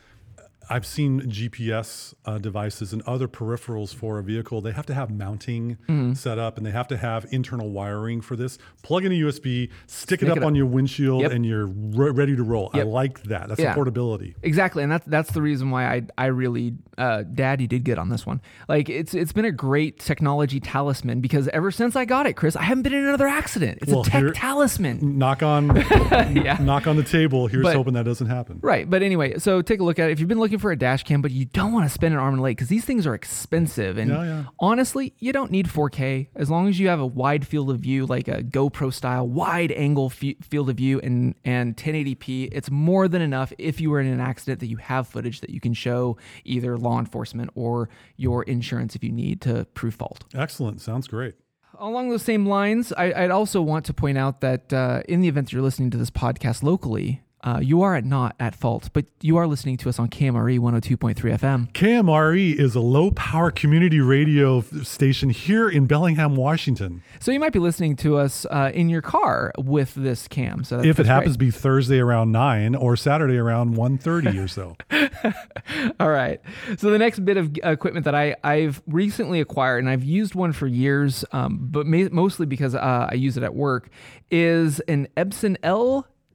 I've 0.68 0.84
seen 0.86 1.20
GPS 1.22 2.14
uh, 2.24 2.38
devices 2.38 2.92
and 2.92 3.02
other 3.02 3.28
peripherals 3.28 3.94
for 3.94 4.18
a 4.18 4.22
vehicle. 4.22 4.60
They 4.60 4.72
have 4.72 4.86
to 4.86 4.94
have 4.94 5.10
mounting 5.10 5.76
Mm-hmm. 5.88 6.14
set 6.14 6.38
up 6.38 6.56
and 6.56 6.66
they 6.66 6.70
have 6.70 6.88
to 6.88 6.96
have 6.96 7.26
internal 7.30 7.70
wiring 7.70 8.20
for 8.20 8.34
this. 8.36 8.58
Plug 8.82 9.04
in 9.04 9.12
a 9.12 9.14
USB, 9.14 9.70
stick 9.86 10.22
it 10.22 10.28
up 10.28 10.36
it 10.38 10.42
up. 10.42 10.46
on 10.46 10.54
your 10.54 10.66
windshield, 10.66 11.22
Yep. 11.22 11.32
and 11.32 11.46
you're 11.46 11.66
re- 11.66 12.10
ready 12.10 12.34
to 12.36 12.42
roll. 12.42 12.70
I 12.74 12.82
like 12.82 13.22
that. 13.24 13.48
That's 13.48 13.60
Yeah. 13.60 13.74
portability. 13.74 14.34
Exactly, 14.42 14.82
and 14.82 14.90
that's 14.90 15.06
that's 15.06 15.30
the 15.32 15.42
reason 15.42 15.70
why 15.70 15.86
I 15.86 16.02
I 16.18 16.26
really 16.26 16.74
uh, 16.98 17.22
Daddy 17.22 17.66
did 17.66 17.84
good 17.84 17.98
on 17.98 18.08
this 18.08 18.26
one. 18.26 18.40
Like 18.68 18.88
it's 18.88 19.14
it's 19.14 19.32
been 19.32 19.44
a 19.44 19.52
great 19.52 19.98
technology 20.00 20.60
talisman 20.60 21.20
because 21.20 21.48
ever 21.48 21.70
since 21.70 21.94
I 21.96 22.04
got 22.04 22.26
it, 22.26 22.34
Chris, 22.34 22.56
I 22.56 22.62
haven't 22.62 22.82
been 22.82 22.94
in 22.94 23.04
another 23.06 23.28
accident. 23.28 23.78
It's 23.82 23.90
Well, 23.92 24.00
a 24.00 24.04
tech 24.04 24.20
here- 24.22 24.32
talisman. 24.32 25.18
Knock 25.18 25.42
on, 25.42 25.76
Yeah. 26.34 26.58
knock 26.60 26.86
on 26.86 26.96
the 26.96 27.02
table. 27.04 27.46
Here's 27.46 27.62
But- 27.62 27.76
hoping 27.76 27.94
that 27.94 28.04
doesn't 28.04 28.26
happen. 28.28 28.58
Right, 28.62 28.88
but 28.88 29.02
anyway, 29.02 29.38
so 29.38 29.62
take 29.62 29.80
a 29.80 29.84
look 29.84 29.98
at 29.98 30.08
it. 30.08 30.12
If 30.12 30.20
you've 30.20 30.28
been 30.28 30.38
looking 30.40 30.55
for 30.58 30.72
a 30.72 30.76
dash 30.78 31.02
cam, 31.04 31.22
but 31.22 31.30
you 31.30 31.44
don't 31.44 31.72
want 31.72 31.84
to 31.86 31.88
spend 31.92 32.14
an 32.14 32.20
arm 32.20 32.34
and 32.34 32.40
a 32.40 32.42
leg 32.42 32.56
because 32.56 32.68
these 32.68 32.84
things 32.84 33.06
are 33.06 33.14
expensive, 33.14 33.98
and 33.98 34.10
Yeah, 34.10 34.24
yeah. 34.24 34.44
honestly, 34.58 35.14
you 35.18 35.32
don't 35.32 35.50
need 35.50 35.66
4K 35.68 36.28
as 36.34 36.50
long 36.50 36.68
as 36.68 36.78
you 36.80 36.88
have 36.88 37.00
a 37.00 37.06
wide 37.06 37.46
field 37.46 37.70
of 37.70 37.78
view, 37.80 38.06
like 38.06 38.28
a 38.28 38.42
GoPro 38.42 38.92
style 38.92 39.26
wide 39.28 39.72
angle 39.72 40.12
f- 40.14 40.36
field 40.42 40.70
of 40.70 40.76
view, 40.76 41.00
and 41.00 41.34
and 41.44 41.76
1080p. 41.76 42.48
It's 42.52 42.70
more 42.70 43.08
than 43.08 43.22
enough 43.22 43.52
if 43.58 43.80
you 43.80 43.90
were 43.90 44.00
in 44.00 44.06
an 44.06 44.20
accident 44.20 44.60
that 44.60 44.68
you 44.68 44.76
have 44.78 45.06
footage 45.08 45.40
that 45.40 45.50
you 45.50 45.60
can 45.60 45.74
show 45.74 46.16
either 46.44 46.76
law 46.76 46.98
enforcement 46.98 47.50
or 47.54 47.88
your 48.16 48.42
insurance 48.44 48.94
if 48.96 49.04
you 49.04 49.12
need 49.12 49.40
to 49.42 49.66
prove 49.74 49.94
fault. 49.94 50.24
Excellent. 50.34 50.80
Sounds 50.80 51.06
great. 51.08 51.34
Along 51.78 52.08
those 52.08 52.22
same 52.22 52.46
lines, 52.46 52.90
I, 52.92 53.12
I'd 53.12 53.30
also 53.30 53.60
want 53.60 53.84
to 53.86 53.92
point 53.92 54.16
out 54.16 54.40
that 54.40 54.72
uh, 54.72 55.02
in 55.08 55.20
the 55.20 55.28
event 55.28 55.48
that 55.48 55.52
you're 55.52 55.60
listening 55.62 55.90
to 55.90 55.98
this 55.98 56.10
podcast 56.10 56.62
locally, 56.62 57.20
uh, 57.46 57.60
you 57.60 57.82
are 57.82 58.00
not 58.00 58.34
at 58.40 58.56
fault, 58.56 58.90
but 58.92 59.06
you 59.20 59.36
are 59.36 59.46
listening 59.46 59.76
to 59.76 59.88
us 59.88 60.00
on 60.00 60.08
KMRE 60.08 60.58
102.3 60.58 61.14
FM. 61.14 61.72
KMRE 61.72 62.58
is 62.58 62.74
a 62.74 62.80
low 62.80 63.12
power 63.12 63.52
community 63.52 64.00
radio 64.00 64.62
station 64.82 65.30
here 65.30 65.68
in 65.68 65.86
Bellingham, 65.86 66.34
Washington. 66.34 67.04
So 67.20 67.30
you 67.30 67.38
might 67.38 67.52
be 67.52 67.60
listening 67.60 67.94
to 67.96 68.16
us 68.18 68.46
uh, 68.50 68.72
in 68.74 68.88
your 68.88 69.00
car 69.00 69.52
with 69.58 69.94
this 69.94 70.26
cam. 70.26 70.64
So 70.64 70.78
that's, 70.78 70.88
if 70.88 70.98
it 70.98 71.06
happens 71.06 71.36
great. 71.36 71.50
to 71.50 71.52
be 71.52 71.58
Thursday 71.58 72.00
around 72.00 72.32
9 72.32 72.74
or 72.74 72.96
Saturday 72.96 73.36
around 73.36 73.76
1.30 73.76 74.44
or 74.44 74.48
so. 74.48 74.76
All 76.00 76.10
right. 76.10 76.40
So 76.78 76.90
the 76.90 76.98
next 76.98 77.24
bit 77.24 77.36
of 77.36 77.56
equipment 77.62 78.04
that 78.06 78.14
I 78.16 78.34
I've 78.42 78.82
recently 78.88 79.40
acquired 79.40 79.78
and 79.78 79.88
I've 79.88 80.02
used 80.02 80.34
one 80.34 80.52
for 80.52 80.66
years, 80.66 81.24
um, 81.30 81.58
but 81.60 81.86
ma- 81.86 82.08
mostly 82.10 82.46
because 82.46 82.74
uh, 82.74 83.08
I 83.10 83.14
use 83.14 83.36
it 83.36 83.44
at 83.44 83.54
work, 83.54 83.88
is 84.32 84.80
an 84.80 85.06
Epson 85.16 85.56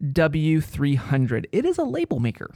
LW300. 0.01 1.45
It 1.51 1.65
is 1.65 1.77
a 1.77 1.83
label 1.83 2.19
maker. 2.19 2.51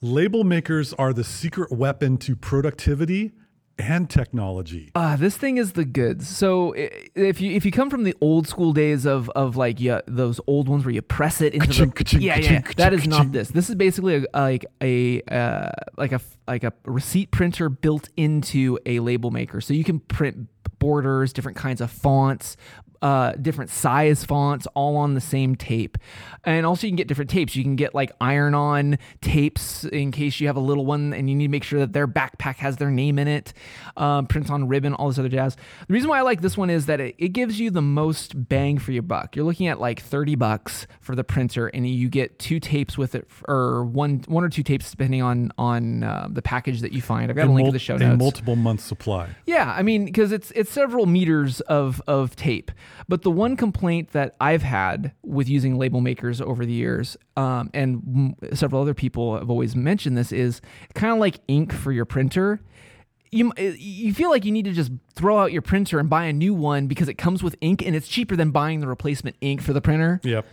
Label 0.00 0.44
makers 0.44 0.92
are 0.94 1.12
the 1.12 1.24
secret 1.24 1.72
weapon 1.72 2.18
to 2.18 2.36
productivity 2.36 3.32
and 3.78 4.08
technology. 4.08 4.90
Uh, 4.94 5.16
this 5.16 5.36
thing 5.36 5.56
is 5.56 5.72
the 5.72 5.84
goods. 5.84 6.28
So 6.28 6.74
if 6.76 7.40
you 7.40 7.52
if 7.52 7.64
you 7.64 7.72
come 7.72 7.90
from 7.90 8.04
the 8.04 8.14
old 8.20 8.46
school 8.46 8.72
days 8.72 9.04
of 9.04 9.28
of 9.30 9.56
like 9.56 9.80
yeah 9.80 10.00
those 10.06 10.40
old 10.46 10.68
ones 10.68 10.84
where 10.84 10.94
you 10.94 11.02
press 11.02 11.40
it 11.40 11.54
into 11.54 11.66
Ka-ching, 11.66 11.88
the 11.88 11.94
ka-ching, 11.94 12.22
yeah 12.22 12.38
yeah 12.38 12.60
ka-ching, 12.60 12.74
that 12.76 12.92
is 12.92 13.06
not 13.06 13.32
this. 13.32 13.48
This 13.48 13.68
is 13.68 13.74
basically 13.74 14.26
a, 14.32 14.38
like 14.40 14.66
a 14.80 15.22
uh, 15.22 15.70
like 15.96 16.12
a 16.12 16.20
like 16.46 16.64
a 16.64 16.72
receipt 16.84 17.30
printer 17.30 17.68
built 17.68 18.08
into 18.16 18.78
a 18.86 19.00
label 19.00 19.30
maker, 19.30 19.60
so 19.60 19.74
you 19.74 19.84
can 19.84 20.00
print 20.00 20.48
borders, 20.78 21.32
different 21.32 21.56
kinds 21.56 21.80
of 21.80 21.90
fonts. 21.90 22.56
Uh, 23.04 23.32
different 23.32 23.70
size 23.70 24.24
fonts 24.24 24.66
all 24.72 24.96
on 24.96 25.12
the 25.12 25.20
same 25.20 25.54
tape. 25.54 25.98
And 26.42 26.64
also 26.64 26.86
you 26.86 26.90
can 26.90 26.96
get 26.96 27.06
different 27.06 27.28
tapes. 27.30 27.54
You 27.54 27.62
can 27.62 27.76
get 27.76 27.94
like 27.94 28.10
iron 28.18 28.54
on 28.54 28.96
tapes 29.20 29.84
in 29.84 30.10
case 30.10 30.40
you 30.40 30.46
have 30.46 30.56
a 30.56 30.60
little 30.60 30.86
one 30.86 31.12
and 31.12 31.28
you 31.28 31.36
need 31.36 31.48
to 31.48 31.50
make 31.50 31.64
sure 31.64 31.80
that 31.80 31.92
their 31.92 32.08
backpack 32.08 32.56
has 32.56 32.78
their 32.78 32.90
name 32.90 33.18
in 33.18 33.28
it 33.28 33.52
um, 33.98 34.26
print 34.26 34.50
on 34.50 34.68
ribbon 34.68 34.94
all 34.94 35.08
this 35.08 35.18
other 35.18 35.28
jazz. 35.28 35.54
The 35.86 35.92
reason 35.92 36.08
why 36.08 36.18
i 36.18 36.22
like 36.22 36.40
this 36.40 36.56
one 36.56 36.70
is 36.70 36.86
that 36.86 36.98
it, 36.98 37.14
it 37.18 37.28
gives 37.34 37.60
you 37.60 37.70
the 37.70 37.82
most 37.82 38.48
bang 38.48 38.78
for 38.78 38.92
your 38.92 39.02
buck. 39.02 39.36
You're 39.36 39.44
looking 39.44 39.66
at 39.66 39.78
like 39.78 40.00
30 40.00 40.36
bucks 40.36 40.86
for 41.02 41.14
the 41.14 41.24
printer 41.24 41.66
and 41.68 41.86
you 41.86 42.08
get 42.08 42.38
two 42.38 42.58
tapes 42.58 42.96
with 42.96 43.14
it 43.14 43.28
or 43.46 43.84
one 43.84 44.24
one 44.28 44.44
or 44.44 44.48
two 44.48 44.62
tapes 44.62 44.90
depending 44.90 45.20
on 45.20 45.52
on 45.58 46.04
uh, 46.04 46.28
the 46.30 46.40
package 46.40 46.80
that 46.80 46.92
you 46.92 47.02
find. 47.02 47.30
I've 47.30 47.36
got 47.36 47.48
a 47.48 47.52
link 47.52 47.58
mul- 47.58 47.68
in 47.68 47.72
the 47.74 47.78
show 47.78 47.96
a 47.96 47.98
notes 47.98 48.18
multiple 48.18 48.56
month 48.56 48.80
supply. 48.80 49.28
yeah, 49.44 49.74
I 49.76 49.82
mean, 49.82 50.06
because 50.06 50.32
it's 50.32 50.50
it's 50.52 50.70
several 50.70 51.04
meters 51.04 51.60
of 51.62 52.00
of 52.06 52.34
tape. 52.34 52.70
But 53.08 53.22
the 53.22 53.30
one 53.30 53.56
complaint 53.56 54.12
that 54.12 54.34
I've 54.40 54.62
had 54.62 55.12
with 55.22 55.48
using 55.48 55.78
label 55.78 56.00
makers 56.00 56.40
over 56.40 56.64
the 56.64 56.72
years, 56.72 57.16
um, 57.36 57.70
and 57.74 58.36
several 58.52 58.82
other 58.82 58.94
people 58.94 59.38
have 59.38 59.50
always 59.50 59.74
mentioned 59.76 60.16
this, 60.16 60.32
is 60.32 60.60
kind 60.94 61.12
of 61.12 61.18
like 61.18 61.40
ink 61.48 61.72
for 61.72 61.92
your 61.92 62.04
printer. 62.04 62.60
You, 63.30 63.52
you 63.56 64.14
feel 64.14 64.30
like 64.30 64.44
you 64.44 64.52
need 64.52 64.64
to 64.66 64.72
just 64.72 64.92
throw 65.14 65.38
out 65.38 65.50
your 65.50 65.62
printer 65.62 65.98
and 65.98 66.08
buy 66.08 66.26
a 66.26 66.32
new 66.32 66.54
one 66.54 66.86
because 66.86 67.08
it 67.08 67.14
comes 67.14 67.42
with 67.42 67.56
ink 67.60 67.82
and 67.84 67.96
it's 67.96 68.06
cheaper 68.06 68.36
than 68.36 68.52
buying 68.52 68.80
the 68.80 68.86
replacement 68.86 69.36
ink 69.40 69.60
for 69.60 69.72
the 69.72 69.80
printer. 69.80 70.20
Yep. 70.22 70.46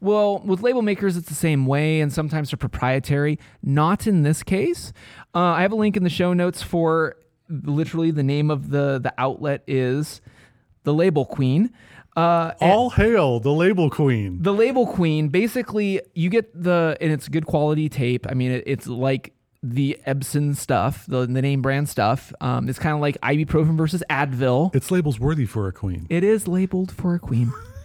Well, 0.00 0.40
with 0.40 0.60
label 0.60 0.82
makers, 0.82 1.16
it's 1.16 1.28
the 1.28 1.34
same 1.34 1.64
way, 1.64 2.00
and 2.00 2.12
sometimes 2.12 2.50
they're 2.50 2.58
proprietary. 2.58 3.38
Not 3.62 4.06
in 4.06 4.22
this 4.22 4.42
case. 4.42 4.92
Uh, 5.34 5.38
I 5.38 5.62
have 5.62 5.72
a 5.72 5.76
link 5.76 5.96
in 5.96 6.04
the 6.04 6.10
show 6.10 6.34
notes 6.34 6.62
for 6.62 7.16
literally 7.48 8.10
the 8.10 8.22
name 8.22 8.50
of 8.50 8.70
the 8.70 8.98
the 9.02 9.14
outlet 9.18 9.62
is 9.66 10.20
the 10.86 10.94
Label 10.94 11.26
Queen. 11.26 11.70
Uh, 12.16 12.54
All 12.62 12.88
hail 12.88 13.40
the 13.40 13.52
label 13.52 13.90
queen. 13.90 14.40
the 14.40 14.54
Label 14.54 14.86
Queen. 14.86 15.28
Basically, 15.28 16.00
you 16.14 16.30
get 16.30 16.50
the 16.62 16.96
and 16.98 17.12
it's 17.12 17.28
good 17.28 17.44
quality 17.44 17.90
tape. 17.90 18.26
I 18.26 18.32
mean, 18.32 18.52
it, 18.52 18.64
it's 18.66 18.86
like 18.86 19.34
the 19.62 19.98
Epson 20.06 20.56
stuff, 20.56 21.04
the, 21.06 21.26
the 21.26 21.42
name 21.42 21.60
brand 21.60 21.90
stuff. 21.90 22.32
Um, 22.40 22.70
it's 22.70 22.78
kind 22.78 22.94
of 22.94 23.02
like 23.02 23.20
ibuprofen 23.20 23.76
versus 23.76 24.02
Advil. 24.08 24.74
It's 24.74 24.90
labels 24.90 25.20
worthy 25.20 25.44
for 25.44 25.68
a 25.68 25.72
queen. 25.72 26.06
It 26.08 26.24
is 26.24 26.48
labeled 26.48 26.90
for 26.90 27.14
a 27.14 27.18
queen. 27.18 27.52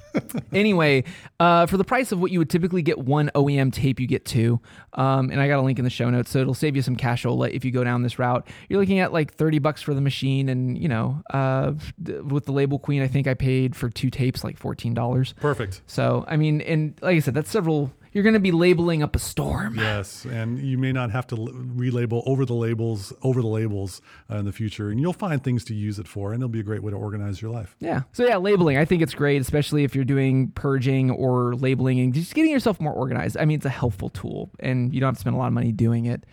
anyway, 0.52 1.04
uh, 1.40 1.66
for 1.66 1.78
the 1.78 1.84
price 1.84 2.12
of 2.12 2.20
what 2.20 2.32
you 2.32 2.40
would 2.40 2.50
typically 2.50 2.82
get 2.82 3.00
one 3.00 3.32
OEM 3.36 3.72
tape, 3.74 4.00
you 4.00 4.08
get 4.08 4.26
two. 4.26 4.60
Um, 4.94 5.30
and 5.30 5.40
I 5.40 5.48
got 5.48 5.60
a 5.60 5.62
link 5.62 5.80
in 5.80 5.84
the 5.84 5.90
show 5.90 6.10
notes, 6.10 6.32
so 6.32 6.40
it'll 6.40 6.54
save 6.54 6.76
you 6.76 6.82
some 6.82 6.96
cashola 6.96 7.50
if 7.52 7.64
you 7.64 7.72
go 7.72 7.84
down 7.84 8.02
this 8.02 8.20
route. 8.20 8.48
You're 8.70 8.80
looking 8.80 9.00
at 9.00 9.14
like 9.14 9.34
30 9.34 9.60
bucks 9.60 9.82
for 9.82 9.94
the 9.94 10.02
machine, 10.02 10.50
and 10.50 10.78
you 10.78 10.88
know, 10.88 11.22
uh, 11.34 11.74
with 12.24 12.46
the 12.46 12.52
label 12.52 12.80
queen, 12.80 13.02
I 13.02 13.08
think 13.08 13.28
I 13.28 13.34
paid 13.34 13.76
for 13.76 13.90
two 13.90 14.10
tapes 14.10 14.44
like 14.44 14.60
$14. 14.60 15.36
Perfect. 15.38 15.82
So, 15.88 16.26
I 16.28 16.38
mean, 16.38 16.62
and 16.62 16.98
like 17.02 17.16
I 17.16 17.20
said, 17.20 17.34
that's 17.34 17.50
several. 17.52 17.92
You're 18.12 18.24
going 18.24 18.34
to 18.34 18.40
be 18.40 18.52
labeling 18.52 19.04
up 19.04 19.16
a 19.16 19.20
storm. 19.20 19.76
Yes, 19.78 20.26
and 20.26 20.60
you 20.60 20.78
may 20.78 20.92
not 20.92 21.12
have 21.12 21.28
to 21.28 21.36
relabel 21.36 22.24
over 22.26 22.46
the 22.46 22.54
labels 22.54 23.14
over 23.22 23.42
the 23.42 23.48
labels 23.48 24.02
uh, 24.30 24.36
in 24.36 24.46
the 24.46 24.52
future, 24.52 24.90
and 24.90 25.00
you'll 25.00 25.14
find 25.14 25.44
things 25.44 25.64
to 25.66 25.74
use 25.74 25.98
it 25.98 26.08
for, 26.08 26.34
and 26.34 26.42
it'll 26.42 26.50
be 26.50 26.60
a 26.60 26.64
great 26.64 26.84
way 26.84 26.92
to 26.92 26.98
organize 26.98 27.42
your 27.42 27.52
life. 27.52 27.76
Yeah. 27.80 28.02
So 28.12 28.26
yeah, 28.26 28.38
labeling. 28.38 28.78
I 28.78 28.86
think 28.86 29.02
it's 29.02 29.14
great, 29.14 29.42
especially 29.42 29.84
if 29.84 29.96
you're 29.96 30.04
doing 30.04 30.52
purging 30.52 31.12
or 31.12 31.56
labeling 31.56 32.00
and 32.00 32.14
just 32.14 32.34
getting 32.34 32.52
yourself 32.52 32.82
more 32.82 32.94
organized. 32.94 33.38
I 33.38 33.46
mean, 33.46 33.56
it's 33.56 33.66
a 33.66 33.70
helpful 33.70 34.10
tool, 34.10 34.50
and 34.60 34.94
you 34.94 35.00
don't 35.00 35.10
have 35.10 35.16
to 35.16 35.22
spend 35.22 35.36
a 35.36 35.40
lot 35.40 35.48
of 35.48 35.54
money 35.54 35.72
doing 35.72 36.06
it. 36.06 36.26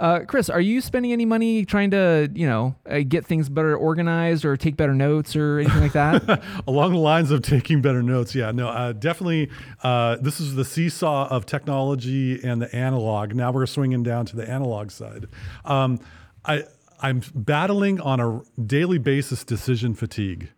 Uh, 0.00 0.20
Chris, 0.26 0.48
are 0.48 0.62
you 0.62 0.80
spending 0.80 1.12
any 1.12 1.26
money 1.26 1.66
trying 1.66 1.90
to, 1.90 2.30
you 2.34 2.46
know, 2.46 2.74
uh, 2.88 3.00
get 3.06 3.26
things 3.26 3.50
better 3.50 3.76
organized 3.76 4.46
or 4.46 4.56
take 4.56 4.74
better 4.74 4.94
notes 4.94 5.36
or 5.36 5.58
anything 5.58 5.80
like 5.80 5.92
that? 5.92 6.42
Along 6.66 6.92
the 6.92 6.98
lines 6.98 7.30
of 7.30 7.42
taking 7.42 7.82
better 7.82 8.02
notes, 8.02 8.34
yeah, 8.34 8.50
no, 8.50 8.68
uh, 8.68 8.92
definitely. 8.92 9.50
Uh, 9.82 10.16
this 10.16 10.40
is 10.40 10.54
the 10.54 10.64
seesaw 10.64 11.28
of 11.28 11.44
technology 11.44 12.42
and 12.42 12.62
the 12.62 12.74
analog. 12.74 13.34
Now 13.34 13.52
we're 13.52 13.66
swinging 13.66 14.02
down 14.02 14.24
to 14.26 14.36
the 14.36 14.48
analog 14.48 14.90
side. 14.90 15.26
Um, 15.66 16.00
I 16.46 16.64
I'm 17.02 17.22
battling 17.34 18.00
on 18.00 18.20
a 18.20 18.40
daily 18.60 18.98
basis 18.98 19.44
decision 19.44 19.94
fatigue 19.94 20.50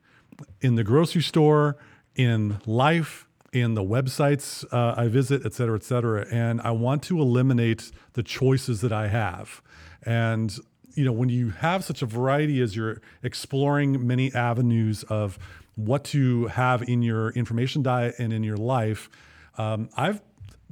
in 0.61 0.77
the 0.77 0.85
grocery 0.85 1.23
store, 1.23 1.77
in 2.15 2.61
life, 2.67 3.27
in 3.53 3.75
the 3.75 3.83
websites 3.83 4.65
uh, 4.73 4.95
I 4.97 5.09
visit, 5.09 5.45
et 5.45 5.53
cetera, 5.53 5.77
et 5.77 5.85
cetera. 5.85 6.27
And 6.31 6.61
I 6.63 6.71
want 6.71 7.03
to 7.05 7.21
eliminate 7.21 7.93
the 8.15 8.23
choices 8.23 8.81
that 8.81 8.93
I 8.93 9.09
have. 9.09 9.63
And 10.05 10.57
you 10.95 11.05
know, 11.05 11.13
when 11.13 11.29
you 11.29 11.51
have 11.51 11.85
such 11.85 12.03
a 12.03 12.07
variety 12.07 12.61
as 12.61 12.77
you're 12.77 13.01
exploring 13.23 14.07
many 14.07 14.33
avenues 14.35 15.05
of 15.05 15.39
what 15.75 16.05
to 16.05 16.47
have 16.49 16.83
in 16.83 17.03
your 17.03 17.31
information 17.31 17.83
diet 17.83 18.15
and 18.19 18.33
in 18.33 18.43
your 18.43 18.59
life, 18.59 19.09
um, 19.57 19.89
I've 19.97 20.21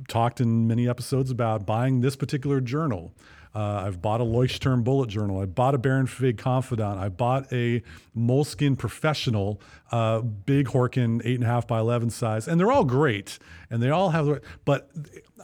talked 0.08 0.40
in 0.40 0.66
many 0.66 0.88
episodes 0.88 1.30
about 1.30 1.64
buying 1.66 2.00
this 2.00 2.16
particular 2.16 2.60
journal. 2.60 3.12
Uh, 3.54 3.82
I've 3.86 4.00
bought 4.00 4.20
a 4.20 4.24
Leuchtturm 4.24 4.84
bullet 4.84 5.08
journal. 5.08 5.40
I 5.40 5.46
bought 5.46 5.74
a 5.74 5.78
Baron 5.78 6.06
Fig 6.06 6.38
Confidant. 6.38 6.98
I 6.98 7.08
bought 7.08 7.52
a 7.52 7.82
Moleskine 8.16 8.78
Professional, 8.78 9.60
uh, 9.90 10.20
big 10.20 10.68
Horkin, 10.68 11.20
eight 11.24 11.34
and 11.34 11.44
a 11.44 11.46
half 11.46 11.66
by 11.66 11.80
11 11.80 12.10
size. 12.10 12.46
And 12.46 12.60
they're 12.60 12.70
all 12.70 12.84
great. 12.84 13.38
And 13.68 13.82
they 13.82 13.90
all 13.90 14.10
have, 14.10 14.26
the 14.26 14.40
but 14.64 14.90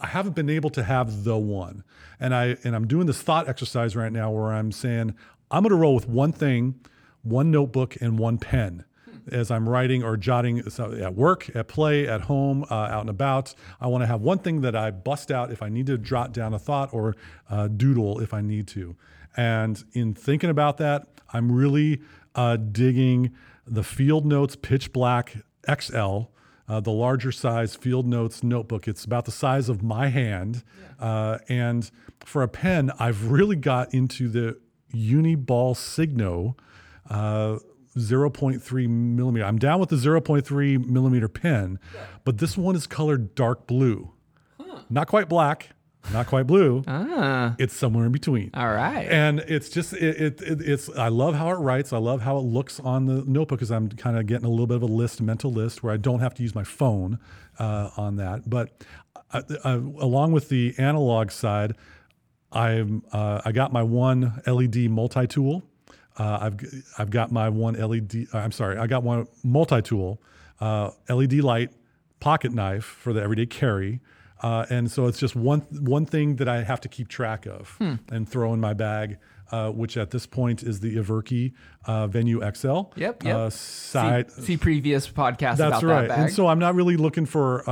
I 0.01 0.07
haven't 0.07 0.35
been 0.35 0.49
able 0.49 0.69
to 0.71 0.83
have 0.83 1.25
the 1.25 1.37
one. 1.37 1.83
And, 2.19 2.33
I, 2.33 2.57
and 2.63 2.75
I'm 2.75 2.87
doing 2.87 3.07
this 3.07 3.21
thought 3.21 3.49
exercise 3.49 3.95
right 3.95 4.11
now 4.11 4.31
where 4.31 4.53
I'm 4.53 4.71
saying, 4.71 5.13
I'm 5.51 5.63
going 5.63 5.71
to 5.71 5.75
roll 5.75 5.95
with 5.95 6.07
one 6.07 6.31
thing, 6.31 6.79
one 7.23 7.51
notebook, 7.51 7.97
and 7.99 8.17
one 8.17 8.37
pen 8.37 8.85
as 9.31 9.51
I'm 9.51 9.67
writing 9.67 10.03
or 10.03 10.17
jotting 10.17 10.59
at 10.59 11.15
work, 11.15 11.55
at 11.55 11.67
play, 11.67 12.07
at 12.07 12.21
home, 12.21 12.65
uh, 12.69 12.73
out 12.73 13.01
and 13.01 13.09
about. 13.09 13.53
I 13.79 13.87
want 13.87 14.03
to 14.03 14.07
have 14.07 14.21
one 14.21 14.39
thing 14.39 14.61
that 14.61 14.75
I 14.75 14.91
bust 14.91 15.31
out 15.31 15.51
if 15.51 15.61
I 15.61 15.69
need 15.69 15.87
to 15.87 15.97
jot 15.97 16.33
down 16.33 16.53
a 16.53 16.59
thought 16.59 16.93
or 16.93 17.15
uh, 17.49 17.67
doodle 17.67 18.19
if 18.19 18.33
I 18.33 18.41
need 18.41 18.67
to. 18.69 18.95
And 19.35 19.83
in 19.93 20.13
thinking 20.13 20.49
about 20.49 20.77
that, 20.77 21.07
I'm 21.33 21.51
really 21.51 22.01
uh, 22.35 22.57
digging 22.57 23.33
the 23.65 23.83
Field 23.83 24.25
Notes 24.25 24.55
Pitch 24.55 24.93
Black 24.93 25.37
XL. 25.69 26.23
Uh, 26.69 26.81
the 26.81 26.91
larger 26.91 27.31
size 27.31 27.75
Field 27.75 28.05
Notes 28.05 28.43
notebook. 28.43 28.89
It's 28.89 29.05
about 29.05 29.23
the 29.23 29.31
size 29.31 29.69
of 29.69 29.81
my 29.81 30.09
hand. 30.09 30.65
Uh, 30.99 31.37
and 31.47 31.89
for 32.25 32.43
a 32.43 32.49
pen, 32.49 32.91
I've 32.99 33.31
really 33.31 33.55
got 33.55 33.93
into 33.93 34.27
the 34.27 34.59
Uniball 34.93 35.77
Signo 35.77 36.57
uh, 37.09 37.59
0.3 37.97 38.87
millimeter. 38.89 39.45
I'm 39.45 39.59
down 39.59 39.79
with 39.79 39.89
the 39.89 39.95
0.3 39.97 40.85
millimeter 40.85 41.27
pen, 41.27 41.79
but 42.23 42.37
this 42.37 42.57
one 42.57 42.75
is 42.75 42.87
colored 42.87 43.35
dark 43.35 43.67
blue. 43.67 44.11
Not 44.89 45.07
quite 45.07 45.27
black, 45.27 45.69
not 46.13 46.27
quite 46.27 46.47
blue. 46.47 46.83
Ah, 46.87 47.55
It's 47.59 47.75
somewhere 47.75 48.05
in 48.05 48.11
between. 48.13 48.51
all 48.53 48.71
right. 48.71 49.05
And 49.09 49.39
it's 49.41 49.69
just 49.69 49.91
it, 49.93 50.21
it, 50.21 50.41
it 50.41 50.61
it's 50.61 50.89
I 50.95 51.09
love 51.09 51.35
how 51.35 51.49
it 51.49 51.55
writes. 51.55 51.91
I 51.91 51.97
love 51.97 52.21
how 52.21 52.37
it 52.37 52.41
looks 52.45 52.79
on 52.79 53.05
the 53.05 53.23
notebook 53.25 53.59
because 53.59 53.71
I'm 53.71 53.89
kind 53.89 54.17
of 54.17 54.25
getting 54.27 54.45
a 54.45 54.49
little 54.49 54.67
bit 54.67 54.77
of 54.77 54.83
a 54.83 54.85
list, 54.87 55.21
mental 55.21 55.51
list, 55.51 55.83
where 55.83 55.91
I 55.93 55.97
don't 55.97 56.19
have 56.21 56.33
to 56.35 56.43
use 56.43 56.55
my 56.55 56.63
phone 56.63 57.19
uh, 57.59 57.89
on 57.97 58.15
that. 58.17 58.49
But 58.49 58.83
I, 59.33 59.41
I, 59.65 59.71
along 59.73 60.31
with 60.31 60.47
the 60.47 60.73
analog 60.77 61.31
side, 61.31 61.75
I'm 62.51 63.03
uh, 63.11 63.41
I 63.43 63.51
got 63.51 63.73
my 63.73 63.83
one 63.83 64.41
LED 64.47 64.89
multi 64.89 65.27
tool. 65.27 65.63
Uh, 66.17 66.37
I've 66.41 66.83
I've 66.97 67.09
got 67.09 67.31
my 67.31 67.49
one 67.49 67.75
LED. 67.75 68.27
uh, 68.33 68.37
I'm 68.39 68.51
sorry, 68.51 68.77
I 68.77 68.87
got 68.87 69.03
one 69.03 69.27
multi 69.43 69.81
tool, 69.81 70.19
uh, 70.59 70.89
LED 71.09 71.33
light, 71.35 71.71
pocket 72.19 72.51
knife 72.53 72.83
for 72.85 73.13
the 73.13 73.21
everyday 73.21 73.45
carry. 73.45 73.99
Uh, 74.41 74.65
and 74.69 74.91
so 74.91 75.07
it's 75.07 75.19
just 75.19 75.35
one 75.35 75.61
one 75.79 76.05
thing 76.05 76.35
that 76.37 76.47
I 76.47 76.63
have 76.63 76.79
to 76.81 76.87
keep 76.89 77.07
track 77.07 77.45
of 77.47 77.69
Hmm. 77.79 77.95
and 78.11 78.27
throw 78.29 78.53
in 78.53 78.59
my 78.59 78.73
bag, 78.73 79.17
uh, 79.51 79.71
which 79.71 79.97
at 79.97 80.11
this 80.11 80.25
point 80.27 80.61
is 80.63 80.79
the 80.79 80.95
Everki 80.97 81.53
uh, 81.85 82.05
Venue 82.07 82.39
XL. 82.53 82.81
Yep, 82.95 83.23
yep. 83.23 83.35
Uh, 83.35 83.49
side, 83.49 84.29
see, 84.31 84.41
see 84.43 84.57
previous 84.57 85.07
podcasts 85.09 85.57
that's 85.57 85.81
about 85.81 85.83
right. 85.83 86.01
that 86.01 86.09
bag. 86.09 86.19
And 86.19 86.31
so 86.33 86.47
I'm 86.47 86.59
not 86.59 86.75
really 86.75 86.97
looking 86.97 87.25
for 87.25 87.67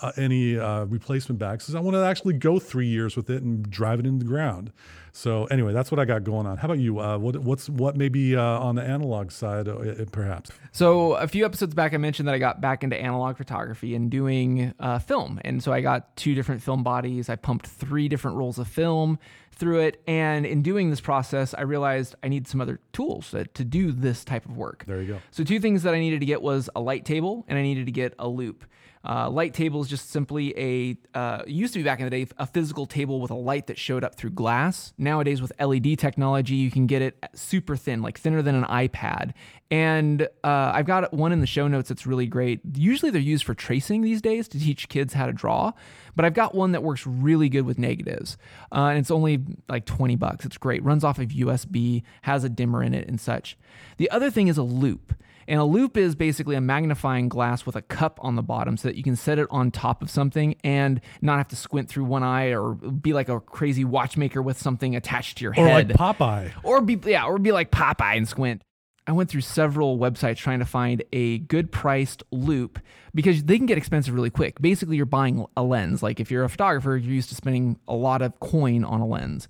uh, 0.00 0.12
any 0.16 0.58
uh, 0.58 0.84
replacement 0.84 1.38
bags 1.38 1.64
because 1.64 1.74
I 1.74 1.80
want 1.80 1.94
to 1.94 2.04
actually 2.04 2.34
go 2.34 2.58
three 2.58 2.86
years 2.86 3.16
with 3.16 3.30
it 3.30 3.42
and 3.42 3.68
drive 3.68 4.00
it 4.00 4.06
into 4.06 4.24
the 4.24 4.30
ground. 4.30 4.72
So 5.12 5.46
anyway, 5.46 5.72
that's 5.72 5.90
what 5.90 5.98
I 5.98 6.04
got 6.04 6.22
going 6.22 6.46
on. 6.46 6.58
How 6.58 6.66
about 6.66 6.78
you? 6.78 7.00
Uh, 7.00 7.18
what, 7.18 7.36
what's 7.38 7.68
what 7.68 7.96
maybe 7.96 8.36
uh, 8.36 8.42
on 8.42 8.76
the 8.76 8.82
analog 8.82 9.32
side, 9.32 9.66
uh, 9.66 10.04
perhaps? 10.12 10.50
So 10.70 11.14
a 11.14 11.26
few 11.26 11.44
episodes 11.44 11.74
back, 11.74 11.92
I 11.92 11.96
mentioned 11.96 12.28
that 12.28 12.34
I 12.34 12.38
got 12.38 12.60
back 12.60 12.84
into 12.84 12.96
analog 12.96 13.36
photography 13.36 13.94
and 13.94 14.10
doing 14.10 14.74
uh, 14.78 15.00
film, 15.00 15.40
and 15.44 15.62
so 15.62 15.72
I 15.72 15.80
got 15.80 16.14
two 16.16 16.34
different 16.34 16.62
film 16.62 16.84
bodies. 16.84 17.28
I 17.28 17.36
pumped 17.36 17.66
three 17.66 18.08
different 18.08 18.36
rolls 18.36 18.58
of 18.58 18.68
film 18.68 19.18
through 19.50 19.80
it, 19.80 20.00
and 20.06 20.46
in 20.46 20.62
doing 20.62 20.90
this 20.90 21.00
process, 21.00 21.52
I 21.52 21.62
realized 21.62 22.14
I 22.22 22.28
need 22.28 22.46
some 22.46 22.60
other 22.60 22.78
tools 22.92 23.32
to, 23.32 23.44
to 23.44 23.64
do 23.64 23.90
this 23.90 24.24
type 24.24 24.44
of 24.44 24.56
work. 24.56 24.84
There 24.86 25.02
you 25.02 25.14
go. 25.14 25.18
So 25.32 25.42
two 25.42 25.58
things 25.58 25.82
that 25.82 25.94
I 25.94 25.98
needed 25.98 26.20
to 26.20 26.26
get 26.26 26.42
was 26.42 26.70
a 26.76 26.80
light 26.80 27.04
table, 27.04 27.44
and 27.48 27.58
I 27.58 27.62
needed 27.62 27.86
to 27.86 27.92
get 27.92 28.14
a 28.20 28.28
loupe. 28.28 28.64
Uh, 29.04 29.28
light 29.30 29.54
table 29.54 29.80
is 29.80 29.88
just 29.88 30.10
simply 30.10 30.54
a 30.58 30.96
uh, 31.18 31.42
used 31.46 31.72
to 31.72 31.78
be 31.78 31.82
back 31.82 32.00
in 32.00 32.04
the 32.04 32.10
day 32.10 32.26
a 32.38 32.46
physical 32.46 32.86
table 32.86 33.20
with 33.20 33.30
a 33.30 33.34
light 33.34 33.66
that 33.66 33.78
showed 33.78 34.04
up 34.04 34.14
through 34.14 34.30
glass. 34.30 34.92
Nowadays 34.98 35.40
with 35.40 35.52
LED 35.60 35.98
technology, 35.98 36.54
you 36.54 36.70
can 36.70 36.86
get 36.86 37.02
it 37.02 37.16
super 37.34 37.76
thin, 37.76 38.02
like 38.02 38.18
thinner 38.18 38.42
than 38.42 38.54
an 38.54 38.64
iPad. 38.64 39.32
And 39.70 40.22
uh, 40.42 40.72
I've 40.74 40.86
got 40.86 41.12
one 41.12 41.30
in 41.32 41.40
the 41.40 41.46
show 41.46 41.68
notes 41.68 41.90
that's 41.90 42.06
really 42.06 42.26
great. 42.26 42.60
Usually 42.74 43.10
they're 43.10 43.20
used 43.20 43.44
for 43.44 43.52
tracing 43.54 44.00
these 44.00 44.22
days 44.22 44.48
to 44.48 44.58
teach 44.58 44.88
kids 44.88 45.12
how 45.12 45.26
to 45.26 45.32
draw, 45.32 45.72
but 46.16 46.24
I've 46.24 46.32
got 46.34 46.54
one 46.54 46.72
that 46.72 46.82
works 46.82 47.06
really 47.06 47.50
good 47.50 47.62
with 47.66 47.78
negatives, 47.78 48.38
uh, 48.72 48.86
and 48.86 48.98
it's 48.98 49.10
only 49.10 49.44
like 49.68 49.84
20 49.84 50.16
bucks. 50.16 50.46
It's 50.46 50.56
great. 50.56 50.82
Runs 50.82 51.04
off 51.04 51.18
of 51.18 51.28
USB, 51.28 52.02
has 52.22 52.44
a 52.44 52.48
dimmer 52.48 52.82
in 52.82 52.94
it, 52.94 53.06
and 53.08 53.20
such. 53.20 53.58
The 53.98 54.10
other 54.10 54.30
thing 54.30 54.48
is 54.48 54.56
a 54.56 54.62
loupe. 54.62 55.12
And 55.46 55.58
a 55.58 55.64
loupe 55.64 55.96
is 55.96 56.14
basically 56.14 56.56
a 56.56 56.60
magnifying 56.60 57.30
glass 57.30 57.64
with 57.64 57.74
a 57.74 57.80
cup 57.80 58.18
on 58.22 58.36
the 58.36 58.42
bottom 58.42 58.76
so 58.76 58.86
that 58.88 58.96
you 58.96 59.02
can 59.02 59.16
set 59.16 59.38
it 59.38 59.46
on 59.50 59.70
top 59.70 60.02
of 60.02 60.10
something 60.10 60.56
and 60.62 61.00
not 61.22 61.38
have 61.38 61.48
to 61.48 61.56
squint 61.56 61.88
through 61.88 62.04
one 62.04 62.22
eye 62.22 62.54
or 62.54 62.74
be 62.74 63.14
like 63.14 63.30
a 63.30 63.40
crazy 63.40 63.82
watchmaker 63.82 64.42
with 64.42 64.58
something 64.60 64.94
attached 64.94 65.38
to 65.38 65.44
your 65.44 65.52
Or 65.52 65.66
head. 65.66 65.88
like 65.98 66.16
Popeye. 66.18 66.50
or 66.62 66.82
be 66.82 66.98
yeah, 67.10 67.24
or 67.24 67.38
be 67.38 67.52
like 67.52 67.70
Popeye 67.70 68.18
and 68.18 68.28
squint. 68.28 68.60
I 69.08 69.12
went 69.12 69.30
through 69.30 69.40
several 69.40 69.98
websites 69.98 70.36
trying 70.36 70.58
to 70.58 70.66
find 70.66 71.02
a 71.14 71.38
good 71.38 71.72
priced 71.72 72.22
loupe 72.30 72.78
because 73.14 73.42
they 73.42 73.56
can 73.56 73.64
get 73.64 73.78
expensive 73.78 74.14
really 74.14 74.28
quick. 74.28 74.60
Basically, 74.60 74.96
you're 74.96 75.06
buying 75.06 75.46
a 75.56 75.62
lens. 75.62 76.02
Like 76.02 76.20
if 76.20 76.30
you're 76.30 76.44
a 76.44 76.48
photographer, 76.50 76.94
you're 76.94 77.14
used 77.14 77.30
to 77.30 77.34
spending 77.34 77.78
a 77.88 77.94
lot 77.94 78.20
of 78.20 78.38
coin 78.38 78.84
on 78.84 79.00
a 79.00 79.06
lens. 79.06 79.48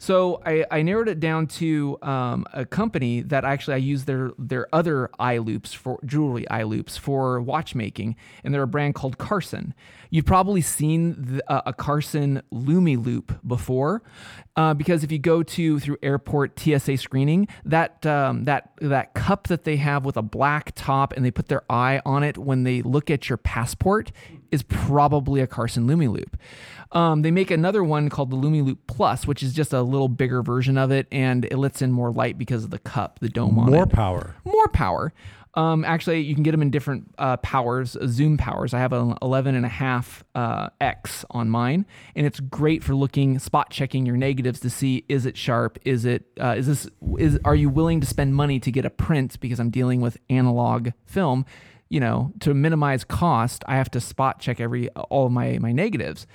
So 0.00 0.40
I, 0.46 0.64
I 0.70 0.80
narrowed 0.80 1.10
it 1.10 1.20
down 1.20 1.46
to 1.58 1.98
um, 2.00 2.46
a 2.54 2.64
company 2.64 3.20
that 3.20 3.44
actually 3.44 3.74
I 3.74 3.76
use 3.76 4.06
their 4.06 4.30
their 4.38 4.66
other 4.74 5.10
eye 5.18 5.36
loupes 5.36 5.74
for 5.74 6.00
jewelry 6.06 6.48
eye 6.48 6.62
loupes 6.62 6.96
for 6.96 7.38
watchmaking, 7.42 8.16
and 8.42 8.54
they're 8.54 8.62
a 8.62 8.66
brand 8.66 8.94
called 8.94 9.18
Carson. 9.18 9.74
You've 10.08 10.24
probably 10.24 10.62
seen 10.62 11.36
the, 11.36 11.52
uh, 11.52 11.60
a 11.66 11.74
Carson 11.74 12.40
LumiLoupe 12.50 13.46
before, 13.46 14.02
uh, 14.56 14.72
because 14.72 15.04
if 15.04 15.12
you 15.12 15.18
go 15.18 15.42
to 15.42 15.78
through 15.78 15.98
airport 16.02 16.58
TSA 16.58 16.96
screening, 16.96 17.46
that 17.66 18.06
um, 18.06 18.44
that 18.44 18.70
that 18.80 19.12
cup 19.12 19.48
that 19.48 19.64
they 19.64 19.76
have 19.76 20.06
with 20.06 20.16
a 20.16 20.22
black 20.22 20.72
top 20.74 21.12
and 21.12 21.26
they 21.26 21.30
put 21.30 21.48
their 21.48 21.70
eye 21.70 22.00
on 22.06 22.22
it 22.22 22.38
when 22.38 22.62
they 22.62 22.80
look 22.80 23.10
at 23.10 23.28
your 23.28 23.36
passport 23.36 24.12
is 24.50 24.62
probably 24.62 25.40
a 25.40 25.46
Carson 25.46 25.86
LumiLoupe. 25.86 26.34
Um, 26.92 27.22
they 27.22 27.30
make 27.30 27.50
another 27.50 27.84
one 27.84 28.08
called 28.08 28.30
the 28.30 28.36
LumiLoupe 28.36 28.78
Plus, 28.86 29.26
which 29.26 29.42
is 29.42 29.52
just 29.52 29.72
a 29.72 29.82
little 29.82 30.08
bigger 30.08 30.42
version 30.42 30.76
of 30.76 30.90
it, 30.90 31.06
and 31.12 31.44
it 31.44 31.56
lets 31.56 31.82
in 31.82 31.92
more 31.92 32.10
light 32.10 32.36
because 32.36 32.64
of 32.64 32.70
the 32.70 32.78
cup, 32.80 33.20
the 33.20 33.28
dome 33.28 33.58
on 33.58 33.68
it. 33.68 33.70
More 33.70 33.86
power. 33.86 34.34
more 34.44 34.68
power. 34.68 35.12
Um, 35.54 35.84
actually, 35.84 36.20
you 36.20 36.34
can 36.34 36.44
get 36.44 36.52
them 36.52 36.62
in 36.62 36.70
different 36.70 37.12
uh, 37.18 37.36
powers, 37.38 37.96
uh, 37.96 38.06
zoom 38.06 38.36
powers. 38.36 38.72
I 38.72 38.78
have 38.78 38.92
an 38.92 39.16
11 39.20 39.56
and 39.56 39.66
a 39.66 39.68
half 39.68 40.22
uh, 40.34 40.68
X 40.80 41.24
on 41.30 41.50
mine, 41.50 41.86
and 42.14 42.24
it's 42.24 42.38
great 42.38 42.84
for 42.84 42.94
looking, 42.94 43.38
spot 43.40 43.70
checking 43.70 44.06
your 44.06 44.16
negatives 44.16 44.60
to 44.60 44.70
see 44.70 45.04
is 45.08 45.26
it 45.26 45.36
sharp, 45.36 45.78
is 45.84 46.04
it, 46.04 46.24
uh, 46.40 46.54
is 46.56 46.66
this, 46.66 46.88
is 47.18 47.38
are 47.44 47.56
you 47.56 47.68
willing 47.68 48.00
to 48.00 48.06
spend 48.06 48.34
money 48.36 48.60
to 48.60 48.70
get 48.70 48.84
a 48.84 48.90
print 48.90 49.40
because 49.40 49.58
I'm 49.58 49.70
dealing 49.70 50.00
with 50.00 50.18
analog 50.28 50.90
film. 51.04 51.44
You 51.90 52.00
know, 52.00 52.32
to 52.40 52.54
minimize 52.54 53.04
cost, 53.04 53.64
I 53.66 53.76
have 53.76 53.90
to 53.90 54.00
spot 54.00 54.40
check 54.40 54.60
every 54.60 54.88
all 54.90 55.26
of 55.26 55.32
my 55.32 55.58
my 55.58 55.72
negatives. 55.72 56.26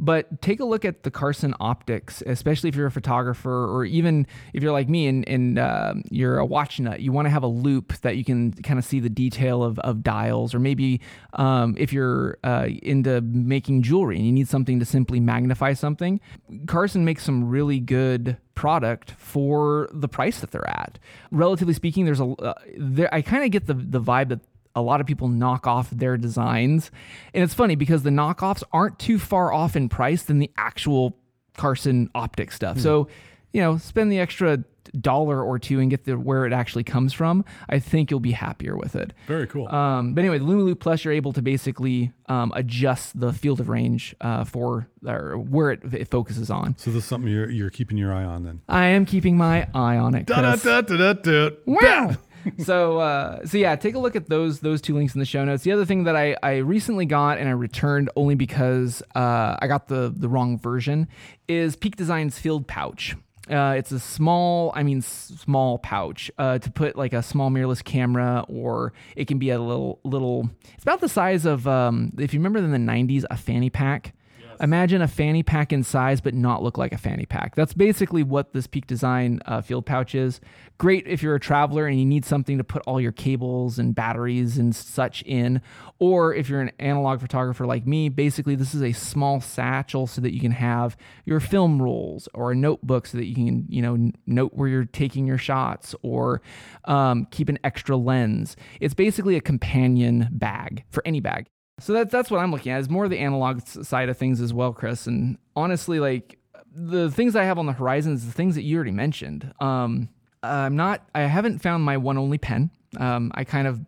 But 0.00 0.40
take 0.40 0.60
a 0.60 0.64
look 0.64 0.84
at 0.84 1.02
the 1.02 1.10
Carson 1.10 1.54
optics, 1.58 2.22
especially 2.24 2.68
if 2.68 2.76
you're 2.76 2.86
a 2.86 2.90
photographer 2.90 3.66
or 3.66 3.84
even 3.84 4.28
if 4.52 4.62
you're 4.62 4.70
like 4.72 4.88
me 4.88 5.08
and, 5.08 5.28
and 5.28 5.58
um 5.58 6.04
you're 6.08 6.38
a 6.38 6.46
watch 6.46 6.78
nut. 6.78 7.00
You 7.00 7.10
want 7.10 7.26
to 7.26 7.30
have 7.30 7.42
a 7.42 7.48
loupe 7.48 7.92
that 8.02 8.16
you 8.16 8.24
can 8.24 8.52
kind 8.52 8.78
of 8.78 8.84
see 8.84 9.00
the 9.00 9.10
detail 9.10 9.64
of, 9.64 9.78
of 9.80 10.04
dials, 10.04 10.54
or 10.54 10.60
maybe 10.60 11.00
um, 11.32 11.74
if 11.76 11.92
you're 11.92 12.38
uh, 12.44 12.68
into 12.82 13.20
making 13.22 13.82
jewelry 13.82 14.16
and 14.16 14.24
you 14.24 14.32
need 14.32 14.48
something 14.48 14.78
to 14.78 14.84
simply 14.84 15.18
magnify 15.18 15.72
something. 15.72 16.20
Carson 16.66 17.04
makes 17.04 17.24
some 17.24 17.48
really 17.48 17.80
good 17.80 18.36
product 18.54 19.10
for 19.12 19.88
the 19.92 20.08
price 20.08 20.38
that 20.40 20.52
they're 20.52 20.68
at. 20.68 21.00
Relatively 21.32 21.74
speaking, 21.74 22.04
there's 22.04 22.20
a 22.20 22.26
uh, 22.26 22.54
there. 22.78 23.12
I 23.12 23.20
kind 23.20 23.42
of 23.44 23.50
get 23.50 23.66
the 23.66 23.74
the 23.74 24.00
vibe 24.00 24.28
that 24.28 24.40
a 24.78 24.82
lot 24.82 25.00
of 25.00 25.06
people 25.06 25.28
knock 25.28 25.66
off 25.66 25.90
their 25.90 26.16
designs. 26.16 26.90
And 27.34 27.42
it's 27.44 27.54
funny 27.54 27.74
because 27.74 28.02
the 28.02 28.10
knockoffs 28.10 28.62
aren't 28.72 28.98
too 28.98 29.18
far 29.18 29.52
off 29.52 29.76
in 29.76 29.88
price 29.88 30.22
than 30.22 30.38
the 30.38 30.50
actual 30.56 31.16
Carson 31.56 32.08
optic 32.14 32.52
stuff. 32.52 32.78
So, 32.78 33.08
you 33.52 33.60
know, 33.60 33.76
spend 33.78 34.12
the 34.12 34.20
extra 34.20 34.64
dollar 34.98 35.42
or 35.42 35.58
two 35.58 35.80
and 35.80 35.90
get 35.90 36.04
the 36.04 36.18
where 36.18 36.46
it 36.46 36.52
actually 36.52 36.84
comes 36.84 37.12
from. 37.12 37.44
I 37.68 37.78
think 37.78 38.10
you'll 38.10 38.20
be 38.20 38.32
happier 38.32 38.76
with 38.76 38.96
it. 38.96 39.12
Very 39.26 39.46
cool. 39.46 39.68
Um, 39.68 40.14
but 40.14 40.24
anyway, 40.24 40.38
the 40.38 40.74
Plus, 40.74 41.04
you're 41.04 41.14
able 41.14 41.32
to 41.32 41.42
basically 41.42 42.12
um, 42.26 42.52
adjust 42.54 43.18
the 43.18 43.32
field 43.32 43.60
of 43.60 43.68
range 43.68 44.14
uh, 44.20 44.44
for 44.44 44.88
or 45.06 45.38
where 45.38 45.72
it, 45.72 45.82
it 45.92 46.08
focuses 46.08 46.50
on. 46.50 46.76
so 46.78 46.90
this 46.90 47.02
is 47.02 47.08
something 47.08 47.30
you're, 47.30 47.50
you're 47.50 47.70
keeping 47.70 47.98
your 47.98 48.12
eye 48.12 48.24
on 48.24 48.44
then. 48.44 48.60
I 48.68 48.86
am 48.86 49.04
keeping 49.06 49.36
my 49.36 49.68
eye 49.74 49.96
on 49.96 50.14
it. 50.14 50.26
Da-da-da-da-da-da. 50.26 51.56
Wow. 51.66 52.16
So 52.58 52.98
uh, 52.98 53.44
so 53.44 53.58
yeah, 53.58 53.76
take 53.76 53.94
a 53.94 53.98
look 53.98 54.16
at 54.16 54.28
those 54.28 54.60
those 54.60 54.80
two 54.80 54.94
links 54.94 55.14
in 55.14 55.18
the 55.18 55.26
show 55.26 55.44
notes. 55.44 55.62
The 55.62 55.72
other 55.72 55.84
thing 55.84 56.04
that 56.04 56.16
I, 56.16 56.36
I 56.42 56.56
recently 56.56 57.06
got 57.06 57.38
and 57.38 57.48
I 57.48 57.52
returned 57.52 58.10
only 58.16 58.34
because 58.34 59.02
uh, 59.14 59.56
I 59.58 59.66
got 59.66 59.88
the 59.88 60.12
the 60.14 60.28
wrong 60.28 60.58
version 60.58 61.08
is 61.46 61.76
Peak 61.76 61.96
Design's 61.96 62.38
Field 62.38 62.66
Pouch. 62.66 63.16
Uh, 63.50 63.74
it's 63.78 63.92
a 63.92 63.98
small, 63.98 64.72
I 64.74 64.82
mean, 64.82 65.00
small 65.00 65.78
pouch 65.78 66.30
uh, 66.38 66.58
to 66.58 66.70
put 66.70 66.96
like 66.96 67.14
a 67.14 67.22
small 67.22 67.50
mirrorless 67.50 67.82
camera, 67.82 68.44
or 68.48 68.92
it 69.16 69.26
can 69.26 69.38
be 69.38 69.50
a 69.50 69.58
little, 69.58 70.00
little. 70.04 70.50
It's 70.74 70.82
about 70.82 71.00
the 71.00 71.08
size 71.08 71.46
of, 71.46 71.66
um, 71.66 72.12
if 72.18 72.34
you 72.34 72.40
remember 72.40 72.58
in 72.58 72.72
the 72.72 72.92
'90s, 72.92 73.24
a 73.30 73.36
fanny 73.36 73.70
pack. 73.70 74.14
Imagine 74.60 75.02
a 75.02 75.08
fanny 75.08 75.42
pack 75.42 75.72
in 75.72 75.82
size, 75.82 76.20
but 76.20 76.34
not 76.34 76.62
look 76.62 76.76
like 76.76 76.92
a 76.92 76.98
fanny 76.98 77.26
pack. 77.26 77.54
That's 77.54 77.74
basically 77.74 78.22
what 78.22 78.52
this 78.52 78.66
Peak 78.66 78.86
Design 78.86 79.40
uh, 79.46 79.60
field 79.60 79.86
pouch 79.86 80.14
is. 80.14 80.40
Great 80.78 81.06
if 81.06 81.22
you're 81.22 81.34
a 81.34 81.40
traveler 81.40 81.86
and 81.86 81.98
you 81.98 82.04
need 82.04 82.24
something 82.24 82.58
to 82.58 82.64
put 82.64 82.82
all 82.86 83.00
your 83.00 83.12
cables 83.12 83.78
and 83.78 83.94
batteries 83.94 84.58
and 84.58 84.74
such 84.74 85.22
in, 85.22 85.60
or 85.98 86.34
if 86.34 86.48
you're 86.48 86.60
an 86.60 86.72
analog 86.78 87.20
photographer 87.20 87.66
like 87.66 87.86
me. 87.86 88.08
Basically, 88.08 88.54
this 88.54 88.74
is 88.74 88.82
a 88.82 88.92
small 88.92 89.40
satchel 89.40 90.06
so 90.06 90.20
that 90.20 90.34
you 90.34 90.40
can 90.40 90.52
have 90.52 90.96
your 91.24 91.40
film 91.40 91.80
rolls 91.80 92.28
or 92.34 92.52
a 92.52 92.54
notebook 92.54 93.06
so 93.06 93.18
that 93.18 93.26
you 93.26 93.34
can, 93.34 93.66
you 93.68 93.82
know, 93.82 94.10
note 94.26 94.54
where 94.54 94.68
you're 94.68 94.84
taking 94.84 95.26
your 95.26 95.38
shots 95.38 95.94
or 96.02 96.40
um, 96.84 97.26
keep 97.30 97.48
an 97.48 97.58
extra 97.64 97.96
lens. 97.96 98.56
It's 98.80 98.94
basically 98.94 99.36
a 99.36 99.40
companion 99.40 100.28
bag 100.32 100.84
for 100.90 101.02
any 101.06 101.20
bag. 101.20 101.46
So 101.80 101.92
that's 101.92 102.10
that's 102.10 102.30
what 102.30 102.38
I'm 102.38 102.50
looking 102.50 102.72
at. 102.72 102.80
Is 102.80 102.88
more 102.88 103.04
of 103.04 103.10
the 103.10 103.18
analog 103.18 103.60
side 103.66 104.08
of 104.08 104.16
things 104.16 104.40
as 104.40 104.52
well, 104.52 104.72
Chris. 104.72 105.06
And 105.06 105.38
honestly, 105.54 106.00
like 106.00 106.38
the 106.74 107.10
things 107.10 107.36
I 107.36 107.44
have 107.44 107.58
on 107.58 107.66
the 107.66 107.72
horizon 107.72 108.14
is 108.14 108.26
the 108.26 108.32
things 108.32 108.54
that 108.54 108.62
you 108.62 108.76
already 108.76 108.92
mentioned. 108.92 109.52
Um, 109.60 110.08
I'm 110.42 110.76
not. 110.76 111.08
I 111.14 111.22
haven't 111.22 111.60
found 111.60 111.84
my 111.84 111.96
one 111.96 112.18
only 112.18 112.38
pen. 112.38 112.70
Um, 112.96 113.30
I 113.34 113.44
kind 113.44 113.66
of. 113.66 113.80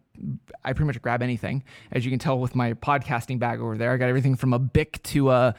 I 0.62 0.74
pretty 0.74 0.86
much 0.86 1.00
grab 1.00 1.22
anything, 1.22 1.64
as 1.92 2.04
you 2.04 2.10
can 2.10 2.18
tell 2.18 2.38
with 2.38 2.54
my 2.54 2.74
podcasting 2.74 3.38
bag 3.38 3.58
over 3.58 3.78
there. 3.78 3.92
I 3.92 3.96
got 3.96 4.10
everything 4.10 4.36
from 4.36 4.52
a 4.52 4.58
Bic 4.58 5.02
to 5.04 5.30
a. 5.30 5.54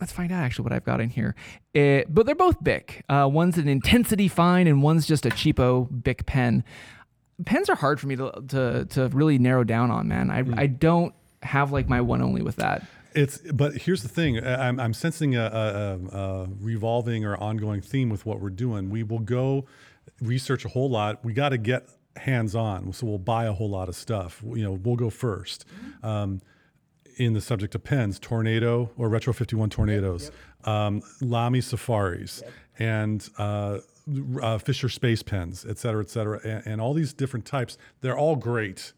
Let's 0.00 0.12
find 0.12 0.30
out 0.30 0.42
actually 0.42 0.64
what 0.64 0.72
I've 0.72 0.84
got 0.84 1.00
in 1.00 1.08
here. 1.08 1.34
It, 1.72 2.12
but 2.12 2.26
they're 2.26 2.34
both 2.34 2.62
Bic. 2.62 3.04
Uh, 3.08 3.26
one's 3.30 3.56
an 3.56 3.68
intensity 3.68 4.28
fine, 4.28 4.66
and 4.66 4.82
one's 4.82 5.06
just 5.06 5.24
a 5.24 5.30
cheapo 5.30 5.88
Bic 6.02 6.26
pen 6.26 6.62
pens 7.44 7.68
are 7.68 7.74
hard 7.74 7.98
for 7.98 8.06
me 8.06 8.16
to 8.16 8.30
to, 8.48 8.84
to 8.86 9.08
really 9.08 9.38
narrow 9.38 9.64
down 9.64 9.90
on, 9.90 10.08
man. 10.08 10.30
I, 10.30 10.44
I 10.56 10.66
don't 10.66 11.14
have 11.44 11.72
like 11.72 11.88
my 11.88 12.00
one 12.00 12.22
only 12.22 12.42
with 12.42 12.56
that. 12.56 12.84
It's 13.14 13.38
but 13.52 13.74
here's 13.74 14.02
the 14.02 14.08
thing. 14.08 14.44
I'm, 14.44 14.80
I'm 14.80 14.92
sensing 14.92 15.36
a, 15.36 15.44
a, 15.44 16.16
a, 16.16 16.48
revolving 16.60 17.24
or 17.24 17.36
ongoing 17.36 17.80
theme 17.80 18.08
with 18.10 18.26
what 18.26 18.40
we're 18.40 18.50
doing. 18.50 18.90
We 18.90 19.04
will 19.04 19.20
go 19.20 19.66
research 20.20 20.64
a 20.64 20.68
whole 20.68 20.90
lot. 20.90 21.24
We 21.24 21.32
got 21.32 21.50
to 21.50 21.58
get 21.58 21.88
hands 22.16 22.56
on, 22.56 22.92
so 22.92 23.06
we'll 23.06 23.18
buy 23.18 23.44
a 23.44 23.52
whole 23.52 23.70
lot 23.70 23.88
of 23.88 23.94
stuff. 23.94 24.42
You 24.44 24.64
know, 24.64 24.72
we'll 24.72 24.96
go 24.96 25.10
first. 25.10 25.64
Um, 26.02 26.40
in 27.16 27.32
the 27.32 27.40
subject 27.40 27.76
of 27.76 27.84
pens, 27.84 28.18
Tornado 28.18 28.90
or 28.96 29.08
Retro 29.08 29.32
51 29.32 29.70
Tornadoes, 29.70 30.32
Um, 30.64 31.02
Lamy 31.20 31.60
Safaris, 31.60 32.42
and 32.78 33.28
uh, 33.38 33.78
uh, 34.42 34.58
Fisher 34.58 34.88
Space 34.88 35.22
Pens, 35.22 35.64
et 35.68 35.78
cetera, 35.78 36.02
et 36.02 36.10
cetera, 36.10 36.40
and, 36.44 36.66
and 36.66 36.80
all 36.80 36.94
these 36.94 37.12
different 37.12 37.44
types. 37.44 37.78
They're 38.00 38.18
all 38.18 38.36
great, 38.36 38.92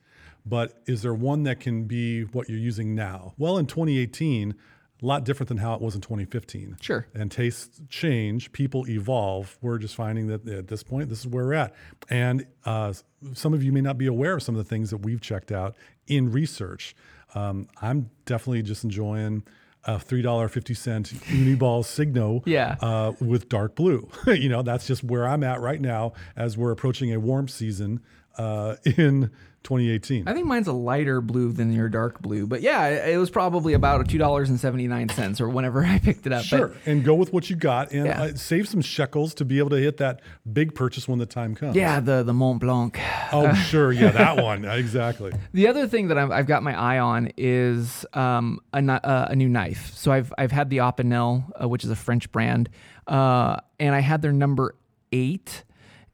but 0.47 0.81
is 0.87 1.03
there 1.03 1.13
one 1.15 1.43
that 1.43 1.61
can 1.61 1.85
be 1.85 2.23
what 2.23 2.49
you're 2.49 2.59
using 2.59 2.95
now? 2.95 3.35
Well, 3.37 3.59
in 3.59 3.67
2018, 3.67 4.55
a 5.03 5.05
lot 5.05 5.25
different 5.25 5.49
than 5.49 5.59
how 5.59 5.75
it 5.75 5.81
was 5.83 5.95
in 5.95 6.01
2015. 6.01 6.79
Sure. 6.81 7.07
And 7.15 7.31
tastes 7.31 7.83
change, 7.91 8.51
people 8.53 8.89
evolve. 8.89 9.59
We're 9.61 9.79
just 9.79 9.95
finding 9.95 10.29
that 10.29 10.49
at 10.49 10.69
this 10.69 10.83
point, 10.83 11.11
this 11.11 11.21
is 11.21 11.27
where 11.27 11.45
we're 11.45 11.53
at. 11.55 11.75
And 12.09 12.47
uh, 12.65 12.95
some 13.35 13.53
of 13.53 13.63
you 13.63 13.73
may 13.73 13.83
not 13.83 13.99
be 13.99 14.07
aware 14.07 14.35
of 14.35 14.43
some 14.43 14.55
of 14.57 14.65
the 14.65 14.69
things 14.69 14.89
that 14.91 14.99
we've 14.99 15.21
checked 15.21 15.53
out 15.53 15.77
in 16.07 16.33
research. 16.33 16.95
Um, 17.35 17.69
I'm 17.83 18.09
definitely 18.25 18.63
just 18.63 18.85
enjoying 18.85 19.43
a 19.85 20.01
three 20.01 20.23
dollar 20.23 20.49
fifty 20.49 20.75
cent 20.75 21.13
Uniball 21.27 21.85
Signo 21.85 22.43
Yeah. 22.47 22.77
uh, 22.81 23.13
with 23.21 23.49
dark 23.49 23.75
blue. 23.77 24.09
you 24.27 24.49
know, 24.49 24.63
that's 24.63 24.87
just 24.87 25.05
where 25.05 25.29
I'm 25.29 25.45
at 25.45 25.61
right 25.61 25.81
now 25.81 26.13
as 26.37 26.57
we're 26.57 26.71
approaching 26.73 27.13
a 27.13 27.21
warm 27.21 27.49
season 27.49 28.01
uh, 28.39 28.77
in 28.85 29.31
2018. 29.67 30.27
I 30.29 30.33
think 30.33 30.47
mine's 30.47 30.69
a 30.69 30.73
lighter 30.73 31.21
blue 31.21 31.53
than 31.53 31.73
your 31.73 31.89
dark 31.89 32.23
blue, 32.23 32.47
but 32.47 32.63
yeah, 32.63 32.87
it 32.87 33.17
was 33.19 33.29
probably 33.31 33.75
about 33.75 34.09
two 34.09 34.19
dollars 34.19 34.49
and 34.49 34.59
seventy 34.59 34.87
nine 34.87 35.09
cents 35.11 35.41
or 35.41 35.49
whenever 35.49 35.85
I 35.85 35.99
picked 35.99 36.27
it 36.27 36.33
up. 36.33 36.45
Sure, 36.45 36.69
But 36.69 36.77
and 36.87 37.05
go 37.05 37.15
with 37.15 37.33
what 37.33 37.51
you 37.51 37.57
got, 37.57 37.91
and 37.93 38.07
Yeah. 38.07 38.23
uh, 38.23 38.35
save 38.35 38.69
some 38.69 38.81
shekels 38.81 39.35
to 39.35 39.45
be 39.45 39.59
able 39.59 39.71
to 39.71 39.77
hit 39.77 39.97
that 39.99 40.21
big 40.51 40.75
purchase 40.75 41.07
when 41.09 41.19
the 41.19 41.27
time 41.27 41.55
comes. 41.55 41.77
yeah, 41.77 42.01
the 42.01 42.23
the 42.23 42.33
Mont 42.33 42.61
Blanc. 42.61 42.99
Oh, 43.33 43.53
sure. 43.71 43.93
Yeah, 43.93 44.11
that 44.13 44.43
one. 44.43 44.65
Exactly. 44.87 45.33
The 45.53 45.69
other 45.69 45.87
thing 45.89 46.09
that 46.09 46.19
I've, 46.19 46.31
I've 46.31 46.47
got 46.47 46.63
my 46.63 46.79
eye 46.79 46.99
on 46.99 47.31
is 47.37 48.07
um, 48.15 48.61
a, 48.73 48.79
uh, 48.79 49.27
a 49.31 49.37
new 49.37 49.49
knife. 49.49 49.93
So 49.95 50.13
I've 50.13 50.33
I've 50.39 50.53
had 50.53 50.71
the 50.71 50.79
Opinel, 50.79 51.51
uh, 51.61 51.69
which 51.69 51.83
is 51.85 51.91
a 51.91 51.97
French 51.97 52.31
brand, 52.31 52.69
uh, 53.07 53.57
and 53.81 53.95
I 53.95 54.01
had 54.01 54.23
their 54.23 54.33
number 54.33 54.75
eight, 55.13 55.65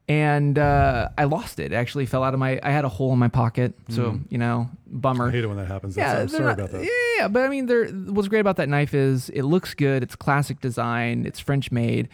and 0.07 0.57
uh, 0.59 1.09
I 1.17 1.23
lost 1.25 1.59
it. 1.59 1.71
It 1.71 1.75
actually 1.75 2.05
fell 2.05 2.23
out 2.23 2.33
of 2.33 2.39
my. 2.39 2.59
I 2.61 2.71
had 2.71 2.85
a 2.85 2.89
hole 2.89 3.13
in 3.13 3.19
my 3.19 3.29
pocket, 3.29 3.73
so 3.89 4.19
you 4.29 4.37
know, 4.37 4.69
bummer. 4.87 5.29
I 5.29 5.31
hate 5.31 5.43
it 5.43 5.47
when 5.47 5.57
that 5.57 5.67
happens. 5.67 5.95
yeah, 5.95 6.19
I'm 6.19 6.27
sorry 6.27 6.43
not- 6.45 6.59
about 6.59 6.71
that. 6.71 6.83
Yeah, 6.83 6.89
yeah, 7.17 7.27
but 7.27 7.43
I 7.43 7.47
mean, 7.47 7.65
they're, 7.67 7.87
what's 7.87 8.27
great 8.27 8.41
about 8.41 8.57
that 8.57 8.69
knife 8.69 8.93
is 8.93 9.29
it 9.29 9.43
looks 9.43 9.73
good. 9.73 10.03
It's 10.03 10.15
classic 10.15 10.59
design. 10.59 11.25
It's 11.25 11.39
French 11.39 11.71
made. 11.71 12.09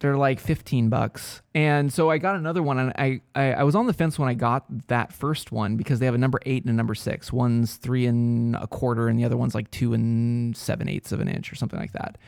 They're 0.00 0.16
like 0.18 0.38
15 0.38 0.90
bucks. 0.90 1.40
And 1.54 1.90
so 1.90 2.10
I 2.10 2.18
got 2.18 2.36
another 2.36 2.62
one, 2.62 2.78
and 2.78 2.92
I, 2.98 3.20
I, 3.34 3.52
I 3.54 3.62
was 3.62 3.74
on 3.74 3.86
the 3.86 3.94
fence 3.94 4.18
when 4.18 4.28
I 4.28 4.34
got 4.34 4.64
that 4.88 5.12
first 5.14 5.50
one 5.50 5.76
because 5.76 5.98
they 5.98 6.04
have 6.06 6.14
a 6.14 6.18
number 6.18 6.40
eight 6.44 6.62
and 6.62 6.70
a 6.70 6.74
number 6.74 6.94
six. 6.94 7.32
One's 7.32 7.76
three 7.76 8.04
and 8.04 8.54
a 8.56 8.66
quarter, 8.66 9.08
and 9.08 9.18
the 9.18 9.24
other 9.24 9.36
one's 9.36 9.54
like 9.54 9.70
two 9.70 9.94
and 9.94 10.54
seven 10.56 10.88
eighths 10.88 11.12
of 11.12 11.20
an 11.20 11.28
inch 11.28 11.50
or 11.50 11.54
something 11.54 11.78
like 11.78 11.92
that. 11.92 12.18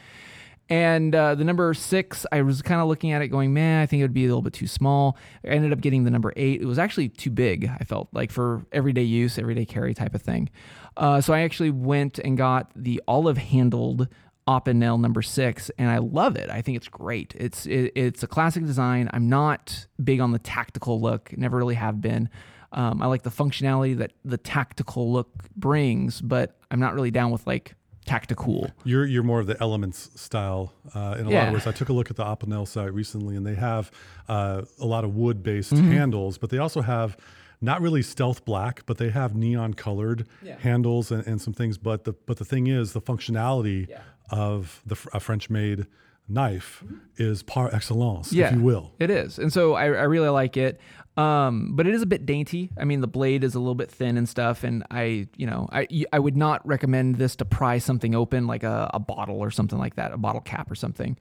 And 0.68 1.14
uh, 1.14 1.37
the 1.37 1.44
number 1.44 1.72
six, 1.74 2.26
I 2.33 2.42
was 2.42 2.61
kind 2.61 2.81
of 2.81 2.88
looking 2.88 3.12
at 3.12 3.22
it 3.22 3.29
going, 3.29 3.55
man, 3.55 3.83
I 3.83 3.87
think 3.87 4.00
it 4.00 4.05
would 4.05 4.12
be 4.12 4.24
a 4.24 4.29
little 4.29 4.42
bit 4.42 4.52
too 4.52 4.66
small. 4.66 5.16
I 5.44 5.48
ended 5.48 5.72
up 5.72 5.81
getting 5.81 6.05
the 6.05 6.11
number 6.11 6.33
eight. 6.35 6.61
It 6.61 6.66
was 6.66 6.79
actually 6.79 7.09
too 7.09 7.31
big, 7.31 7.70
I 7.81 7.85
felt 7.85 8.09
like 8.12 8.33
for 8.33 8.66
everyday 8.72 9.05
use, 9.05 9.38
everyday 9.38 9.64
carry 9.64 9.94
type 9.94 10.14
of 10.14 10.22
thing. 10.22 10.50
Uh, 10.96 11.20
so 11.20 11.33
I 11.33 11.42
actually 11.42 11.70
went 11.70 12.18
and 12.18 12.37
got 12.37 12.70
the 12.74 13.00
olive 13.07 13.38
handled 13.38 14.09
Opinel 14.48 15.00
number 15.00 15.22
six, 15.22 15.70
and 15.76 15.90
I 15.90 15.98
love 15.98 16.37
it. 16.37 16.50
I 16.50 16.62
think 16.62 16.76
it's 16.76 16.87
great. 16.88 17.35
It's 17.37 17.66
it, 17.66 17.92
it's 17.96 18.22
a 18.22 18.29
classic 18.29 18.64
design. 18.64 19.11
I'm 19.12 19.29
not 19.29 19.87
big 20.02 20.20
on 20.20 20.31
the 20.31 20.38
tactical 20.38 21.00
look, 21.00 21.37
never 21.37 21.57
really 21.57 21.74
have 21.74 22.00
been. 22.00 22.29
Um, 22.72 23.02
I 23.02 23.07
like 23.07 23.22
the 23.22 23.31
functionality 23.31 23.96
that 23.98 24.12
the 24.24 24.37
tactical 24.37 25.12
look 25.12 25.50
brings, 25.57 26.20
but 26.20 26.57
I'm 26.70 26.79
not 26.79 26.94
really 26.94 27.11
down 27.11 27.33
with 27.33 27.44
like 27.46 27.74
tactical. 28.07 28.71
You're 28.85 29.05
you're 29.07 29.23
more 29.23 29.40
of 29.40 29.47
the 29.47 29.57
elements 29.61 30.11
style 30.21 30.73
uh, 30.95 31.16
in 31.19 31.27
a 31.27 31.31
lot 31.31 31.49
of 31.49 31.55
ways. 31.55 31.66
I 31.66 31.73
took 31.73 31.88
a 31.88 31.92
look 31.92 32.11
at 32.11 32.16
the 32.16 32.25
Opinel 32.25 32.66
site 32.66 32.92
recently, 32.95 33.37
and 33.37 33.45
they 33.47 33.55
have 33.57 33.90
uh, 34.29 34.62
a 34.81 34.87
lot 34.87 35.05
of 35.05 35.14
wood 35.16 35.42
based 35.42 35.73
Mm-hmm. 35.75 35.90
handles, 35.90 36.38
but 36.38 36.51
they 36.51 36.59
also 36.59 36.81
have 36.83 37.16
not 37.61 37.81
really 37.81 38.03
stealth 38.03 38.45
black, 38.45 38.83
but 38.87 38.99
they 38.99 39.11
have 39.11 39.35
neon 39.35 39.75
colored 39.75 40.27
Yeah. 40.42 40.59
handles 40.59 41.11
and, 41.11 41.27
and 41.27 41.40
some 41.40 41.53
things. 41.55 41.79
But 41.79 42.05
the 42.05 42.12
but 42.12 42.37
the 42.38 42.45
thing 42.45 42.66
is, 42.69 42.92
the 42.92 43.01
functionality 43.03 43.88
Yeah. 43.88 44.01
of 44.31 44.83
the 44.87 44.97
a 45.12 45.21
French 45.21 45.51
made 45.51 45.87
knife 46.29 46.83
is 47.16 47.42
par 47.42 47.71
excellence, 47.73 48.33
yeah, 48.33 48.49
if 48.49 48.55
you 48.55 48.61
will. 48.62 48.92
It 48.99 49.11
is, 49.11 49.38
and 49.38 49.53
so 49.53 49.75
I, 49.75 49.85
I 49.85 50.03
really 50.05 50.29
like 50.29 50.57
it. 50.57 50.81
Um, 51.16 51.70
but 51.74 51.87
it 51.87 51.94
is 51.94 52.02
a 52.02 52.07
bit 52.07 52.26
dainty. 52.26 52.70
I 52.79 52.85
mean, 52.85 53.00
the 53.00 53.07
blade 53.07 53.42
is 53.42 53.55
a 53.55 53.59
little 53.59 53.74
bit 53.74 53.90
thin 53.90 54.18
and 54.18 54.29
stuff, 54.29 54.64
and 54.64 54.85
I, 54.90 55.29
you 55.37 55.46
know, 55.46 55.66
I 55.72 55.88
I 56.12 56.18
would 56.18 56.37
not 56.37 56.66
recommend 56.66 57.16
this 57.16 57.37
to 57.37 57.44
pry 57.46 57.79
something 57.79 58.14
open 58.14 58.46
like 58.46 58.62
a, 58.62 58.90
a 58.92 58.98
bottle 58.98 59.38
or 59.38 59.50
something 59.50 59.79
like 59.79 59.96
that, 59.96 60.12
a 60.12 60.18
bottle 60.18 60.42
cap 60.42 60.70
or 60.70 60.74
something. 60.74 61.16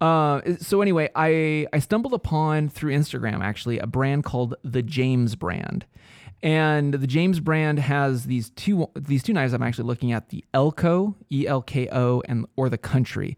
Uh, 0.00 0.40
so 0.58 0.82
anyway, 0.82 1.08
I 1.14 1.66
I 1.72 1.78
stumbled 1.78 2.12
upon 2.12 2.68
through 2.68 2.94
Instagram 2.94 3.40
actually 3.40 3.78
a 3.78 3.86
brand 3.86 4.24
called 4.24 4.56
the 4.62 4.82
James 4.82 5.36
brand. 5.36 5.86
And 6.42 6.94
the 6.94 7.06
James 7.06 7.38
brand 7.38 7.78
has 7.78 8.24
these 8.24 8.48
two 8.50 8.88
these 8.94 9.22
two 9.22 9.34
knives 9.34 9.52
I'm 9.52 9.62
actually 9.62 9.84
looking 9.84 10.12
at 10.12 10.30
the 10.30 10.42
Elko 10.54 11.14
E 11.30 11.46
L 11.46 11.60
K 11.60 11.86
O 11.92 12.22
and 12.26 12.46
or 12.56 12.70
the 12.70 12.78
Country, 12.78 13.36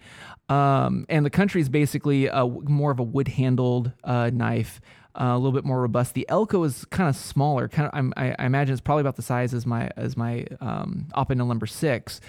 um, 0.49 1.05
and 1.09 1.27
the 1.27 1.31
Country 1.31 1.61
is 1.61 1.69
basically 1.69 2.29
a, 2.29 2.47
more 2.47 2.93
of 2.93 3.01
a 3.01 3.03
wood 3.03 3.27
handled 3.27 3.91
uh, 4.05 4.31
knife, 4.33 4.81
uh, 5.15 5.25
a 5.25 5.37
little 5.37 5.53
bit 5.53 5.65
more 5.65 5.81
robust. 5.81 6.15
The 6.15 6.27
Elko 6.29 6.63
is 6.65 6.85
kind 6.87 7.09
of 7.09 7.17
smaller, 7.17 7.69
kind 7.69 7.91
of 7.93 8.13
I, 8.17 8.35
I 8.39 8.47
imagine 8.47 8.73
it's 8.73 8.81
probably 8.81 9.03
about 9.03 9.17
the 9.17 9.23
size 9.23 9.53
as 9.53 9.67
my 9.67 9.91
as 9.97 10.17
my 10.17 10.47
um, 10.61 11.07
Opinel 11.15 11.47
number 11.47 11.67
six, 11.67 12.21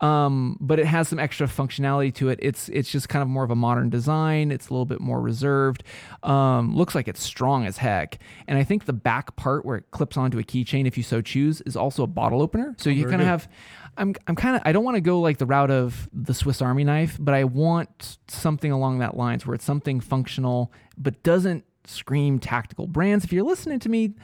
um, 0.00 0.56
but 0.60 0.78
it 0.78 0.86
has 0.86 1.08
some 1.08 1.18
extra 1.18 1.46
functionality 1.46 2.14
to 2.14 2.30
it. 2.30 2.38
It's 2.40 2.68
it's 2.70 2.90
just 2.90 3.08
kind 3.08 3.22
of 3.22 3.28
more 3.28 3.44
of 3.44 3.50
a 3.50 3.56
modern 3.56 3.90
design. 3.90 4.50
It's 4.50 4.68
a 4.68 4.72
little 4.72 4.86
bit 4.86 5.00
more 5.00 5.20
reserved. 5.20 5.84
Um, 6.22 6.74
looks 6.74 6.94
like 6.94 7.08
it's 7.08 7.22
strong 7.22 7.66
as 7.66 7.76
heck, 7.76 8.18
and 8.48 8.58
I 8.58 8.64
think 8.64 8.86
the 8.86 8.94
back 8.94 9.36
part 9.36 9.66
where 9.66 9.76
it 9.76 9.90
clips 9.90 10.16
onto 10.16 10.38
a 10.38 10.42
keychain, 10.42 10.86
if 10.86 10.96
you 10.96 11.02
so 11.02 11.20
choose, 11.20 11.60
is 11.62 11.76
also 11.76 12.02
a 12.02 12.08
bottle 12.08 12.40
opener. 12.40 12.74
So 12.78 12.88
you 12.88 13.06
kind 13.06 13.20
of 13.20 13.28
have. 13.28 13.48
I'm 13.96 14.14
I'm 14.28 14.36
kind 14.36 14.56
of 14.56 14.62
I 14.64 14.72
don't 14.72 14.84
want 14.84 14.94
to 14.94 15.00
go 15.02 15.20
like 15.20 15.38
the 15.38 15.46
route 15.46 15.70
of 15.70 16.08
the 16.12 16.32
Swiss 16.32 16.62
Army 16.62 16.84
knife, 16.84 17.18
but 17.20 17.34
I 17.34 17.44
want 17.44 18.18
something 18.28 18.72
along 18.72 19.00
that 19.00 19.16
lines 19.16 19.44
where 19.44 19.54
it's 19.54 19.64
something 19.64 20.00
functional 20.00 20.72
but 20.96 21.22
doesn't 21.22 21.64
scream 21.86 22.38
tactical 22.38 22.86
brands. 22.86 23.24
If 23.24 23.32
you're 23.32 23.44
listening 23.44 23.78
to 23.80 23.88
me, 23.88 24.14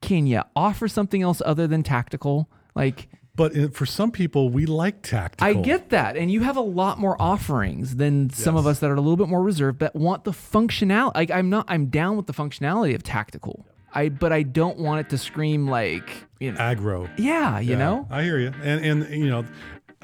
can 0.00 0.26
you 0.26 0.42
offer 0.56 0.88
something 0.88 1.22
else 1.22 1.40
other 1.44 1.66
than 1.66 1.82
tactical? 1.82 2.48
Like, 2.74 3.08
But 3.36 3.74
for 3.74 3.86
some 3.86 4.10
people, 4.10 4.50
we 4.50 4.66
like 4.66 5.02
tactical. 5.02 5.46
I 5.46 5.54
get 5.54 5.90
that. 5.90 6.16
And 6.16 6.30
you 6.30 6.40
have 6.42 6.56
a 6.56 6.60
lot 6.62 6.98
more 6.98 7.20
offerings 7.20 7.96
than 7.96 8.30
some 8.30 8.56
of 8.56 8.66
us 8.66 8.80
that 8.80 8.90
are 8.90 8.94
a 8.94 9.00
little 9.00 9.16
bit 9.16 9.28
more 9.28 9.42
reserved 9.42 9.78
but 9.78 9.94
want 9.94 10.24
the 10.24 10.32
functionality. 10.32 11.14
Like 11.14 11.30
I'm 11.30 11.48
not 11.50 11.66
I'm 11.68 11.86
down 11.86 12.16
with 12.16 12.26
the 12.26 12.32
functionality 12.34 12.94
of 12.94 13.02
tactical. 13.02 13.66
I 13.94 14.08
but 14.08 14.32
I 14.32 14.42
don't 14.42 14.78
want 14.78 15.00
it 15.00 15.10
to 15.10 15.18
scream 15.18 15.66
like, 15.68 16.10
you 16.40 16.52
know. 16.52 16.58
aggro. 16.58 17.10
Yeah, 17.18 17.58
you 17.60 17.72
Yeah, 17.72 17.78
know? 17.78 18.06
I 18.10 18.22
hear 18.22 18.38
you. 18.38 18.52
And 18.62 18.84
and 18.84 19.10
you 19.14 19.28
know, 19.28 19.44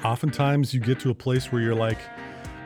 oftentimes 0.05 0.73
you 0.73 0.79
get 0.79 0.99
to 1.01 1.09
a 1.09 1.15
place 1.15 1.51
where 1.51 1.61
you're 1.61 1.75
like, 1.75 1.97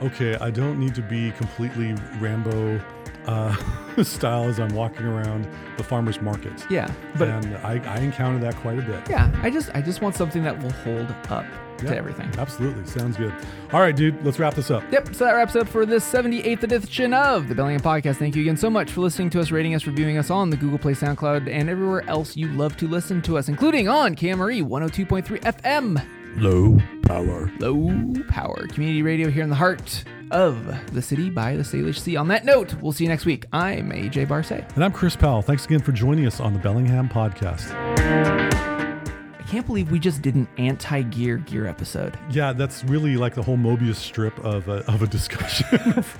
okay, 0.01 0.35
I 0.35 0.49
don't 0.51 0.79
need 0.79 0.95
to 0.95 1.01
be 1.01 1.31
completely 1.31 1.93
Rambo 2.19 2.79
uh, 3.25 3.55
style 4.03 4.43
as 4.49 4.59
I'm 4.59 4.73
walking 4.73 5.05
around 5.05 5.47
the 5.77 5.83
farmers 5.83 6.21
markets. 6.21 6.65
Yeah. 6.69 6.91
But 7.17 7.27
and 7.29 7.55
I, 7.57 7.73
I 7.93 7.97
encounter 7.99 8.39
that 8.39 8.55
quite 8.57 8.79
a 8.79 8.81
bit. 8.81 9.09
yeah, 9.09 9.31
I 9.41 9.49
just 9.49 9.69
I 9.75 9.81
just 9.81 10.01
want 10.01 10.15
something 10.15 10.43
that 10.43 10.61
will 10.61 10.71
hold 10.71 11.09
up 11.29 11.45
Yeah, 11.81 11.89
to 11.89 11.97
everything. 11.97 12.29
Absolutely. 12.37 12.85
Sounds 12.85 13.17
good. 13.17 13.33
All 13.71 13.79
right, 13.81 13.95
dude, 13.95 14.23
let's 14.23 14.39
wrap 14.39 14.53
this 14.53 14.69
up. 14.71 14.83
Yep, 14.91 15.15
so 15.15 15.25
that 15.25 15.31
wraps 15.33 15.55
up 15.55 15.67
for 15.67 15.85
this 15.85 16.09
78th 16.11 16.63
edition 16.63 17.13
of 17.13 17.47
the 17.49 17.55
Bellingham 17.55 17.81
Podcast. 17.81 18.17
Thank 18.17 18.35
you 18.35 18.41
again 18.43 18.57
so 18.57 18.69
much 18.69 18.91
for 18.91 19.01
listening 19.01 19.29
to 19.31 19.39
us, 19.39 19.51
rating 19.51 19.73
us, 19.75 19.87
reviewing 19.87 20.17
us 20.17 20.29
on 20.29 20.49
the 20.49 20.57
Google 20.57 20.77
Play, 20.77 20.93
SoundCloud, 20.93 21.49
and 21.51 21.69
everywhere 21.69 22.07
else 22.09 22.37
you 22.37 22.47
love 22.49 22.77
to 22.77 22.87
listen 22.87 23.21
to 23.23 23.37
us, 23.37 23.49
including 23.49 23.87
on 23.87 24.15
KMRE 24.15 24.63
102.3 24.63 25.41
FM. 25.41 26.05
Low 26.35 26.77
power. 27.03 27.51
Low 27.59 28.13
power 28.27 28.65
community 28.67 29.01
radio 29.03 29.29
here 29.29 29.43
in 29.43 29.49
the 29.49 29.55
heart 29.55 30.03
of 30.31 30.65
the 30.93 31.01
city 31.01 31.29
by 31.29 31.55
the 31.55 31.61
Salish 31.63 31.99
Sea. 31.99 32.15
On 32.15 32.27
that 32.29 32.43
note, 32.43 32.73
we'll 32.81 32.91
see 32.91 33.03
you 33.03 33.09
next 33.09 33.25
week. 33.25 33.45
I'm 33.53 33.91
AJ 33.91 34.27
Barsay. 34.27 34.67
And 34.75 34.83
I'm 34.83 34.91
Chris 34.91 35.15
Powell. 35.15 35.41
Thanks 35.43 35.65
again 35.65 35.79
for 35.79 35.91
joining 35.91 36.25
us 36.25 36.39
on 36.39 36.53
the 36.53 36.59
Bellingham 36.59 37.07
Podcast. 37.07 37.71
I 37.99 39.43
can't 39.47 39.65
believe 39.67 39.91
we 39.91 39.99
just 39.99 40.23
did 40.23 40.33
an 40.33 40.47
anti 40.57 41.03
gear 41.03 41.37
gear 41.37 41.67
episode. 41.67 42.17
Yeah, 42.31 42.51
that's 42.53 42.83
really 42.85 43.15
like 43.15 43.35
the 43.35 43.43
whole 43.43 43.57
Mobius 43.57 43.95
strip 43.95 44.37
of 44.43 44.67
a, 44.69 44.83
of 44.91 45.03
a 45.03 45.07
discussion. 45.07 46.03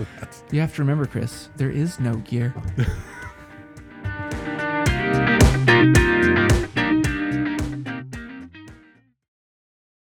You 0.52 0.60
have 0.62 0.76
to 0.76 0.84
remember, 0.84 1.08
Chris, 1.08 1.50
there 1.58 1.72
is 1.72 2.00
no 2.00 2.16
gear. 2.18 2.54